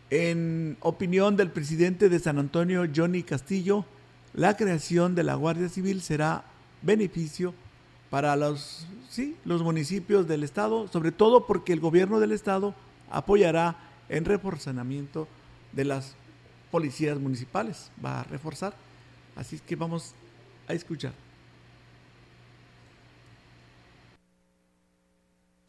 En 0.09 0.77
opinión 0.83 1.37
del 1.37 1.51
presidente 1.51 2.09
de 2.09 2.21
San 2.21 2.39
Antonio, 2.39 2.85
Johnny 2.95 3.25
Castillo, 3.25 3.85
la 4.33 4.57
creación 4.57 5.17
de 5.17 5.25
la 5.25 5.35
Guardia 5.35 5.69
Civil 5.69 6.01
será 6.01 6.45
beneficio 6.81 7.55
para 8.09 8.37
los, 8.37 8.87
sí, 9.09 9.37
los 9.45 9.65
municipios 9.65 10.29
del 10.29 10.45
estado, 10.45 10.87
sobre 10.87 11.11
todo 11.11 11.49
porque 11.49 11.73
el 11.73 11.81
gobierno 11.81 12.21
del 12.21 12.31
estado 12.31 12.73
apoyará 13.11 13.79
en 14.09 14.25
reforzamiento 14.25 15.27
de 15.73 15.87
las 15.87 16.15
policías 16.71 17.19
municipales. 17.19 17.91
Va 18.03 18.21
a 18.21 18.25
reforzar. 18.25 18.75
Así 19.35 19.59
que 19.59 19.75
vamos 19.75 20.15
a 20.69 20.73
escuchar. 20.75 21.30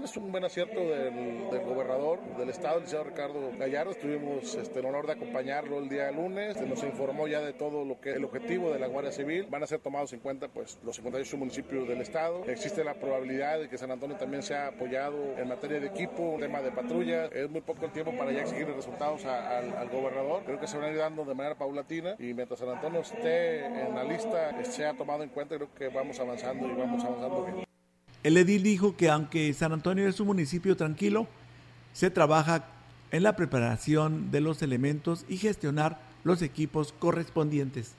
Es 0.03 0.17
un 0.17 0.31
buen 0.31 0.43
acierto 0.43 0.79
del, 0.79 1.63
gobernador 1.63 2.19
del 2.35 2.49
estado, 2.49 2.77
el 2.77 2.81
licenciado 2.81 3.03
Ricardo 3.03 3.51
Gallardo. 3.57 3.93
Tuvimos 3.93 4.55
este, 4.55 4.79
el 4.79 4.85
honor 4.85 5.05
de 5.05 5.13
acompañarlo 5.13 5.77
el 5.77 5.89
día 5.89 6.09
lunes. 6.11 6.59
Nos 6.59 6.83
informó 6.83 7.27
ya 7.27 7.39
de 7.41 7.53
todo 7.53 7.85
lo 7.85 8.01
que 8.01 8.13
el 8.13 8.23
objetivo 8.23 8.71
de 8.71 8.79
la 8.79 8.87
Guardia 8.87 9.11
Civil. 9.11 9.45
Van 9.49 9.61
a 9.61 9.67
ser 9.67 9.79
tomados 9.79 10.11
en 10.13 10.19
cuenta 10.19 10.47
pues, 10.47 10.79
los 10.83 10.95
58 10.95 11.37
municipios 11.37 11.87
del 11.87 12.01
estado. 12.01 12.43
Existe 12.45 12.83
la 12.83 12.95
probabilidad 12.95 13.59
de 13.59 13.69
que 13.69 13.77
San 13.77 13.91
Antonio 13.91 14.17
también 14.17 14.41
sea 14.41 14.69
apoyado 14.69 15.37
en 15.37 15.47
materia 15.47 15.79
de 15.79 15.87
equipo, 15.87 16.37
tema 16.39 16.61
de 16.61 16.71
patrulla. 16.71 17.25
Es 17.27 17.47
muy 17.49 17.61
poco 17.61 17.85
el 17.85 17.91
tiempo 17.91 18.11
para 18.17 18.31
ya 18.31 18.41
exigir 18.41 18.67
resultados 18.67 19.23
al, 19.25 19.89
gobernador. 19.89 20.43
Creo 20.45 20.59
que 20.59 20.67
se 20.67 20.77
van 20.77 20.87
a 20.87 20.91
ir 20.91 20.97
dando 20.97 21.25
de 21.25 21.35
manera 21.35 21.55
paulatina 21.55 22.15
y 22.17 22.33
mientras 22.33 22.59
San 22.59 22.69
Antonio 22.69 23.01
esté 23.01 23.65
en 23.65 23.93
la 23.93 24.03
lista, 24.03 24.63
sea 24.63 24.93
tomado 24.95 25.21
en 25.21 25.29
cuenta, 25.29 25.55
creo 25.55 25.73
que 25.75 25.89
vamos 25.89 26.19
avanzando 26.19 26.67
y 26.67 26.73
vamos 26.73 27.03
avanzando 27.03 27.43
bien. 27.43 27.70
El 28.23 28.37
edil 28.37 28.63
dijo 28.63 28.95
que 28.95 29.09
aunque 29.09 29.51
San 29.53 29.71
Antonio 29.71 30.07
es 30.07 30.19
un 30.19 30.27
municipio 30.27 30.77
tranquilo, 30.77 31.27
se 31.93 32.11
trabaja 32.11 32.65
en 33.11 33.23
la 33.23 33.35
preparación 33.35 34.31
de 34.31 34.41
los 34.41 34.61
elementos 34.61 35.25
y 35.27 35.37
gestionar 35.37 35.99
los 36.23 36.41
equipos 36.41 36.93
correspondientes. 36.97 37.95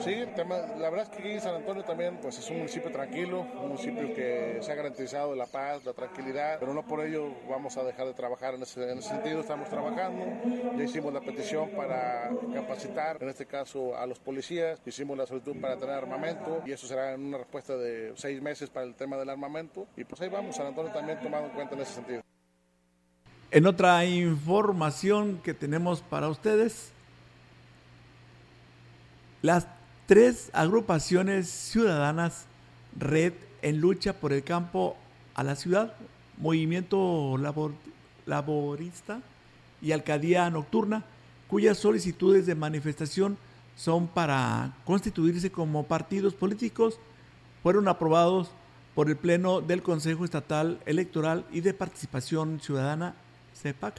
Sí, 0.00 0.24
la 0.36 0.90
verdad 0.90 1.02
es 1.02 1.08
que 1.10 1.18
aquí 1.18 1.40
San 1.40 1.54
Antonio 1.54 1.84
también 1.84 2.18
pues, 2.22 2.38
es 2.38 2.48
un 2.50 2.58
municipio 2.58 2.90
tranquilo, 2.90 3.40
un 3.40 3.68
municipio 3.68 4.14
que 4.14 4.58
se 4.60 4.72
ha 4.72 4.74
garantizado 4.74 5.34
la 5.34 5.46
paz, 5.46 5.84
la 5.84 5.92
tranquilidad, 5.92 6.58
pero 6.58 6.72
no 6.72 6.86
por 6.86 7.04
ello 7.04 7.34
vamos 7.48 7.76
a 7.76 7.84
dejar 7.84 8.06
de 8.06 8.14
trabajar 8.14 8.54
en 8.54 8.62
ese, 8.62 8.90
en 8.90 8.98
ese 8.98 9.08
sentido, 9.08 9.40
estamos 9.40 9.68
trabajando, 9.68 10.24
ya 10.76 10.84
hicimos 10.84 11.12
la 11.12 11.20
petición 11.20 11.70
para 11.70 12.30
capacitar, 12.54 13.18
en 13.20 13.28
este 13.28 13.46
caso 13.46 13.96
a 13.96 14.06
los 14.06 14.18
policías, 14.18 14.80
hicimos 14.86 15.18
la 15.18 15.26
solicitud 15.26 15.60
para 15.60 15.76
tener 15.76 15.94
armamento 15.94 16.62
y 16.64 16.72
eso 16.72 16.86
será 16.86 17.12
en 17.12 17.26
una 17.26 17.38
respuesta 17.38 17.76
de 17.76 18.12
seis 18.16 18.40
meses 18.40 18.70
para 18.70 18.86
el 18.86 18.94
tema 18.94 19.16
del 19.16 19.28
armamento 19.28 19.86
y 19.96 20.04
pues 20.04 20.20
ahí 20.22 20.28
vamos, 20.28 20.56
San 20.56 20.66
Antonio 20.66 20.92
también 20.92 21.20
tomado 21.20 21.46
en 21.46 21.50
cuenta 21.50 21.74
en 21.74 21.82
ese 21.82 21.94
sentido. 21.94 22.22
En 23.52 23.66
otra 23.66 24.04
información 24.04 25.40
que 25.42 25.54
tenemos 25.54 26.02
para 26.02 26.28
ustedes, 26.28 26.92
las 29.42 29.66
tres 30.06 30.50
agrupaciones 30.52 31.48
ciudadanas 31.48 32.46
Red 32.98 33.34
en 33.62 33.80
lucha 33.80 34.14
por 34.14 34.32
el 34.32 34.42
campo 34.42 34.96
a 35.34 35.44
la 35.44 35.54
ciudad, 35.54 35.94
Movimiento 36.38 37.38
Laborista 38.26 39.20
y 39.80 39.92
Alcaldía 39.92 40.50
Nocturna, 40.50 41.04
cuyas 41.48 41.78
solicitudes 41.78 42.46
de 42.46 42.54
manifestación 42.54 43.38
son 43.76 44.08
para 44.08 44.74
constituirse 44.84 45.50
como 45.50 45.84
partidos 45.84 46.34
políticos, 46.34 46.98
fueron 47.62 47.88
aprobados 47.88 48.50
por 48.94 49.08
el 49.08 49.16
Pleno 49.16 49.60
del 49.60 49.82
Consejo 49.82 50.24
Estatal 50.24 50.80
Electoral 50.84 51.46
y 51.52 51.60
de 51.60 51.72
Participación 51.72 52.60
Ciudadana, 52.60 53.14
CEPAC. 53.54 53.94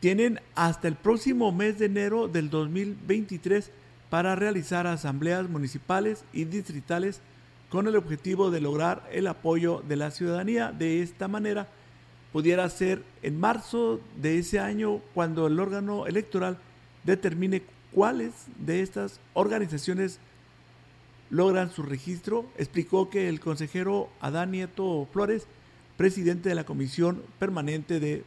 Tienen 0.00 0.40
hasta 0.54 0.88
el 0.88 0.96
próximo 0.96 1.52
mes 1.52 1.78
de 1.78 1.86
enero 1.86 2.28
del 2.28 2.50
2023 2.50 3.70
para 4.10 4.34
realizar 4.34 4.86
asambleas 4.86 5.48
municipales 5.48 6.24
y 6.32 6.44
distritales 6.44 7.20
con 7.70 7.86
el 7.86 7.96
objetivo 7.96 8.50
de 8.50 8.60
lograr 8.60 9.08
el 9.12 9.26
apoyo 9.26 9.82
de 9.86 9.96
la 9.96 10.10
ciudadanía. 10.10 10.72
De 10.72 11.02
esta 11.02 11.28
manera, 11.28 11.68
pudiera 12.32 12.68
ser 12.68 13.02
en 13.22 13.38
marzo 13.38 14.00
de 14.16 14.38
ese 14.38 14.60
año 14.60 15.00
cuando 15.14 15.46
el 15.46 15.60
órgano 15.60 16.06
electoral 16.06 16.58
determine 17.04 17.62
cuáles 17.92 18.32
de 18.58 18.82
estas 18.82 19.20
organizaciones 19.34 20.18
logran 21.30 21.70
su 21.70 21.82
registro, 21.82 22.46
explicó 22.56 23.10
que 23.10 23.28
el 23.28 23.40
consejero 23.40 24.08
Adán 24.20 24.52
Nieto 24.52 25.06
Flores, 25.12 25.46
presidente 25.96 26.48
de 26.48 26.54
la 26.54 26.64
Comisión 26.64 27.22
Permanente 27.38 28.00
de 28.00 28.24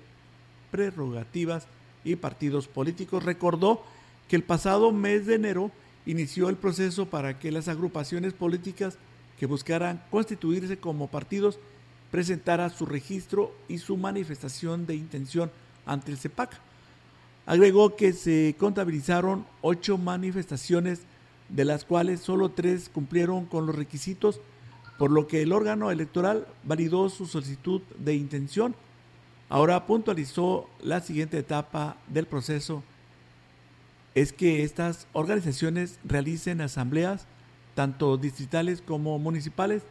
Prerrogativas 0.69 1.67
y 2.03 2.15
Partidos 2.15 2.67
Políticos, 2.67 3.23
recordó 3.23 3.83
que 4.31 4.37
el 4.37 4.43
pasado 4.43 4.93
mes 4.93 5.25
de 5.25 5.35
enero 5.35 5.71
inició 6.05 6.47
el 6.47 6.55
proceso 6.55 7.05
para 7.05 7.37
que 7.37 7.51
las 7.51 7.67
agrupaciones 7.67 8.31
políticas 8.31 8.97
que 9.37 9.45
buscaran 9.45 10.01
constituirse 10.09 10.77
como 10.77 11.09
partidos 11.09 11.59
presentaran 12.11 12.69
su 12.69 12.85
registro 12.85 13.53
y 13.67 13.79
su 13.79 13.97
manifestación 13.97 14.85
de 14.85 14.95
intención 14.95 15.51
ante 15.85 16.13
el 16.13 16.17
CEPAC. 16.17 16.57
Agregó 17.45 17.97
que 17.97 18.13
se 18.13 18.55
contabilizaron 18.57 19.45
ocho 19.59 19.97
manifestaciones, 19.97 21.01
de 21.49 21.65
las 21.65 21.83
cuales 21.83 22.21
solo 22.21 22.51
tres 22.51 22.87
cumplieron 22.87 23.45
con 23.45 23.65
los 23.65 23.75
requisitos, 23.75 24.39
por 24.97 25.11
lo 25.11 25.27
que 25.27 25.41
el 25.41 25.51
órgano 25.51 25.91
electoral 25.91 26.47
validó 26.63 27.09
su 27.09 27.25
solicitud 27.25 27.81
de 27.97 28.15
intención. 28.15 28.75
Ahora 29.49 29.85
puntualizó 29.85 30.69
la 30.81 31.01
siguiente 31.01 31.37
etapa 31.37 31.97
del 32.07 32.27
proceso 32.27 32.81
es 34.13 34.33
que 34.33 34.63
estas 34.63 35.07
organizaciones 35.13 35.99
realicen 36.03 36.61
asambleas, 36.61 37.27
tanto 37.75 38.17
distritales 38.17 38.81
como 38.81 39.17
municipales, 39.19 39.83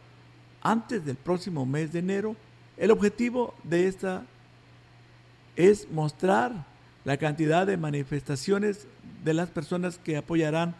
antes 0.61 1.05
del 1.05 1.15
próximo 1.15 1.65
mes 1.65 1.91
de 1.91 1.99
enero. 1.99 2.35
El 2.77 2.91
objetivo 2.91 3.53
de 3.63 3.87
esta 3.87 4.25
es 5.55 5.89
mostrar 5.91 6.65
la 7.03 7.17
cantidad 7.17 7.65
de 7.65 7.77
manifestaciones 7.77 8.87
de 9.23 9.33
las 9.33 9.49
personas 9.49 9.97
que 9.97 10.17
apoyarán 10.17 10.75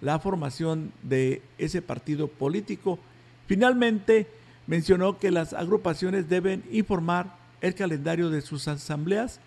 la 0.00 0.18
formación 0.18 0.92
de 1.02 1.42
ese 1.58 1.82
partido 1.82 2.28
político. 2.28 2.98
Finalmente, 3.46 4.28
mencionó 4.66 5.18
que 5.18 5.30
las 5.30 5.52
agrupaciones 5.52 6.28
deben 6.28 6.64
informar 6.70 7.36
el 7.60 7.74
calendario 7.74 8.30
de 8.30 8.40
sus 8.40 8.68
asambleas 8.68 9.40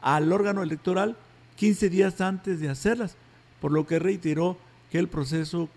al 0.00 0.32
órgano 0.32 0.62
electoral 0.62 1.16
15 1.62 1.90
días 1.90 2.20
antes 2.20 2.58
de 2.58 2.68
hacerlas, 2.68 3.14
por 3.60 3.70
lo 3.70 3.86
que 3.86 4.00
reiteró 4.00 4.56
que 4.90 4.98
el 4.98 5.06
proceso 5.06 5.68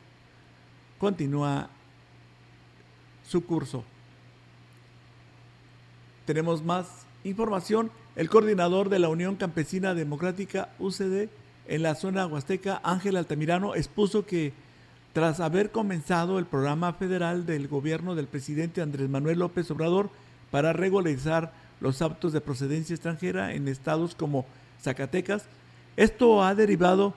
continúa 0.97 1.69
su 3.23 3.45
curso. 3.45 3.83
Tenemos 6.25 6.63
más 6.63 6.87
información. 7.23 7.91
El 8.15 8.31
coordinador 8.31 8.89
de 8.89 8.97
la 8.97 9.09
Unión 9.09 9.35
Campesina 9.35 9.93
Democrática 9.93 10.69
UCD 10.79 11.29
en 11.67 11.83
la 11.83 11.93
zona 11.93 12.25
huasteca, 12.25 12.81
Ángel 12.83 13.15
Altamirano, 13.15 13.75
expuso 13.75 14.25
que 14.25 14.53
tras 15.13 15.39
haber 15.39 15.69
comenzado 15.69 16.39
el 16.39 16.47
programa 16.47 16.93
federal 16.93 17.45
del 17.45 17.67
gobierno 17.67 18.15
del 18.15 18.25
presidente 18.25 18.81
Andrés 18.81 19.07
Manuel 19.07 19.37
López 19.37 19.69
Obrador 19.69 20.09
para 20.49 20.73
regularizar 20.73 21.53
los 21.79 22.01
autos 22.01 22.33
de 22.33 22.41
procedencia 22.41 22.95
extranjera 22.95 23.53
en 23.53 23.67
estados 23.67 24.15
como 24.15 24.47
Zacatecas, 24.81 25.45
esto 25.97 26.43
ha 26.43 26.55
derivado 26.55 27.13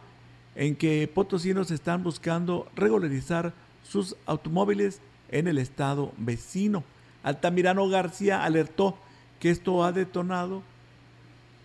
en 0.55 0.77
que 0.77 1.09
potosinos 1.13 1.71
están 1.71 2.03
buscando 2.03 2.69
regularizar 2.75 3.53
sus 3.83 4.17
automóviles 4.27 5.01
en 5.31 5.49
el 5.49 5.59
estado 5.59 6.13
vecino. 6.19 6.85
Altamirano 7.23 7.89
García 7.89 8.45
alertó 8.45 8.97
que 9.41 9.51
esto 9.51 9.85
ha 9.85 9.93
detonado 9.93 10.63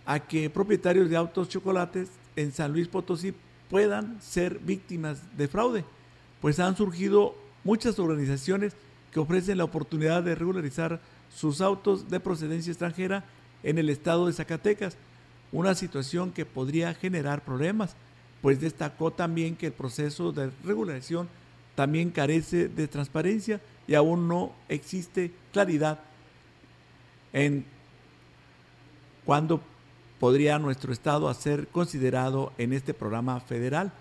a 0.06 0.20
que 0.20 0.50
propietarios 0.50 1.08
de 1.08 1.16
autos 1.16 1.48
chocolates 1.48 2.10
en 2.36 2.52
San 2.52 2.72
Luis 2.72 2.88
Potosí 2.88 3.34
puedan 3.70 4.20
ser 4.20 4.58
víctimas 4.58 5.36
de 5.36 5.48
fraude, 5.48 5.84
pues 6.40 6.60
han 6.60 6.76
surgido 6.76 7.34
muchas 7.64 7.98
organizaciones 7.98 8.74
que 9.12 9.20
ofrecen 9.20 9.58
la 9.58 9.64
oportunidad 9.64 10.22
de 10.22 10.34
regularizar 10.34 11.00
sus 11.34 11.60
autos 11.60 12.10
de 12.10 12.20
procedencia 12.20 12.70
extranjera 12.70 13.24
en 13.62 13.78
el 13.78 13.88
estado 13.88 14.26
de 14.26 14.32
Zacatecas 14.32 14.96
una 15.52 15.74
situación 15.74 16.32
que 16.32 16.44
podría 16.44 16.94
generar 16.94 17.44
problemas, 17.44 17.94
pues 18.42 18.60
destacó 18.60 19.10
también 19.10 19.56
que 19.56 19.66
el 19.66 19.72
proceso 19.72 20.32
de 20.32 20.50
regulación 20.64 21.28
también 21.74 22.10
carece 22.10 22.68
de 22.68 22.88
transparencia 22.88 23.60
y 23.86 23.94
aún 23.94 24.28
no 24.28 24.52
existe 24.68 25.32
claridad 25.52 26.00
en 27.32 27.64
cuándo 29.24 29.60
podría 30.20 30.58
nuestro 30.58 30.92
Estado 30.92 31.32
ser 31.34 31.68
considerado 31.68 32.52
en 32.58 32.72
este 32.72 32.94
programa 32.94 33.40
federal. 33.40 33.92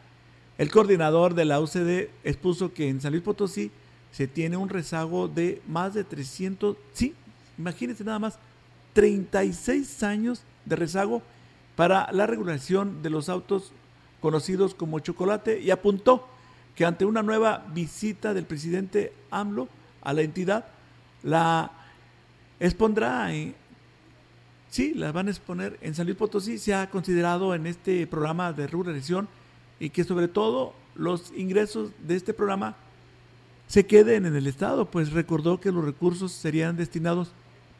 El 0.58 0.70
coordinador 0.70 1.34
de 1.34 1.46
la 1.46 1.60
UCD 1.60 2.10
expuso 2.24 2.74
que 2.74 2.88
en 2.88 3.02
San 3.02 3.12
Luis 3.12 3.24
Potosí 3.24 3.72
se 4.12 4.28
tiene 4.28 4.56
un 4.56 4.70
rezago 4.70 5.28
de 5.28 5.62
más 5.68 5.96
de 5.96 6.04
300, 6.04 6.78
sí, 6.94 7.16
imagínense 7.58 8.04
nada 8.04 8.20
más, 8.20 8.38
36 8.94 10.04
años 10.04 10.44
de 10.66 10.76
rezago 10.76 11.22
para 11.76 12.12
la 12.12 12.28
regulación 12.28 13.02
de 13.02 13.10
los 13.10 13.30
autos 13.30 13.72
conocidos 14.22 14.74
como 14.74 15.00
chocolate 15.00 15.60
y 15.60 15.72
apuntó 15.72 16.28
que 16.76 16.86
ante 16.86 17.06
una 17.06 17.22
nueva 17.22 17.66
visita 17.74 18.34
del 18.34 18.46
presidente 18.46 19.14
AMLO 19.32 19.68
a 20.02 20.14
la 20.14 20.22
entidad, 20.22 20.66
la 21.24 21.72
expondrá, 22.60 23.30
Sí, 24.70 24.96
las 24.96 25.14
van 25.14 25.28
a 25.28 25.30
exponer 25.30 25.78
en 25.82 25.94
San 25.94 26.08
Luis 26.08 26.18
Potosí. 26.18 26.58
Se 26.58 26.74
ha 26.74 26.90
considerado 26.90 27.54
en 27.54 27.68
este 27.68 28.08
programa 28.08 28.54
de 28.54 28.66
ruralización 28.66 29.28
y 29.80 29.92
que 29.92 30.04
sobre 30.04 30.28
todo 30.28 30.74
los 30.96 31.32
ingresos 31.38 31.92
de 32.00 32.16
este 32.16 32.34
programa 32.34 32.76
se 33.68 33.86
queden 33.86 34.26
en 34.26 34.36
el 34.36 34.48
Estado, 34.48 34.90
pues 34.90 35.12
recordó 35.12 35.60
que 35.60 35.72
los 35.72 35.86
recursos 35.86 36.32
serían 36.32 36.76
destinados 36.76 37.32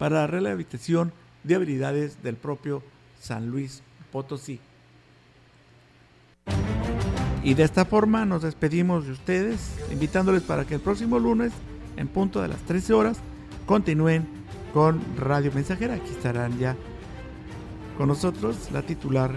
para 0.04 0.20
la 0.20 0.28
rehabilitación 0.28 1.14
de 1.46 1.56
habilidades 1.56 2.22
del 2.22 2.36
propio 2.36 2.84
San 3.22 3.48
Luis 3.48 3.82
Potosí. 4.12 4.60
Y 7.42 7.54
de 7.54 7.64
esta 7.64 7.86
forma 7.86 8.26
nos 8.26 8.42
despedimos 8.42 9.06
de 9.06 9.14
ustedes, 9.14 9.78
invitándoles 9.94 10.44
para 10.44 10.66
que 10.66 10.76
el 10.76 10.82
próximo 10.82 11.20
lunes, 11.20 11.54
en 11.96 12.10
punto 12.10 12.42
de 12.42 12.50
las 12.50 12.60
13 12.64 12.92
horas, 12.92 13.20
continúen 13.66 14.28
con 14.74 15.00
Radio 15.18 15.54
Mensajera. 15.54 15.94
Aquí 15.94 16.12
estarán 16.12 16.60
ya 16.60 16.76
con 17.98 18.10
nosotros 18.10 18.72
la 18.74 18.82
titular 18.82 19.32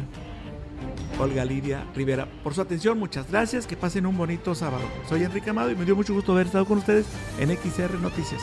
Olga 1.21 1.45
Lidia 1.45 1.87
Rivera. 1.95 2.27
Por 2.43 2.55
su 2.55 2.61
atención, 2.61 2.99
muchas 2.99 3.31
gracias. 3.31 3.69
Que 3.69 3.77
pasen 3.77 4.05
un 4.05 4.17
bonito 4.17 4.53
sábado. 4.57 4.83
Soy 5.09 5.23
Enrique 5.23 5.51
Amado 5.51 5.71
y 5.71 5.77
me 5.77 5.85
dio 5.85 5.95
mucho 5.95 6.13
gusto 6.13 6.33
haber 6.33 6.47
estado 6.47 6.65
con 6.65 6.79
ustedes 6.79 7.07
en 7.39 7.57
XR 7.57 8.01
Noticias. 8.01 8.43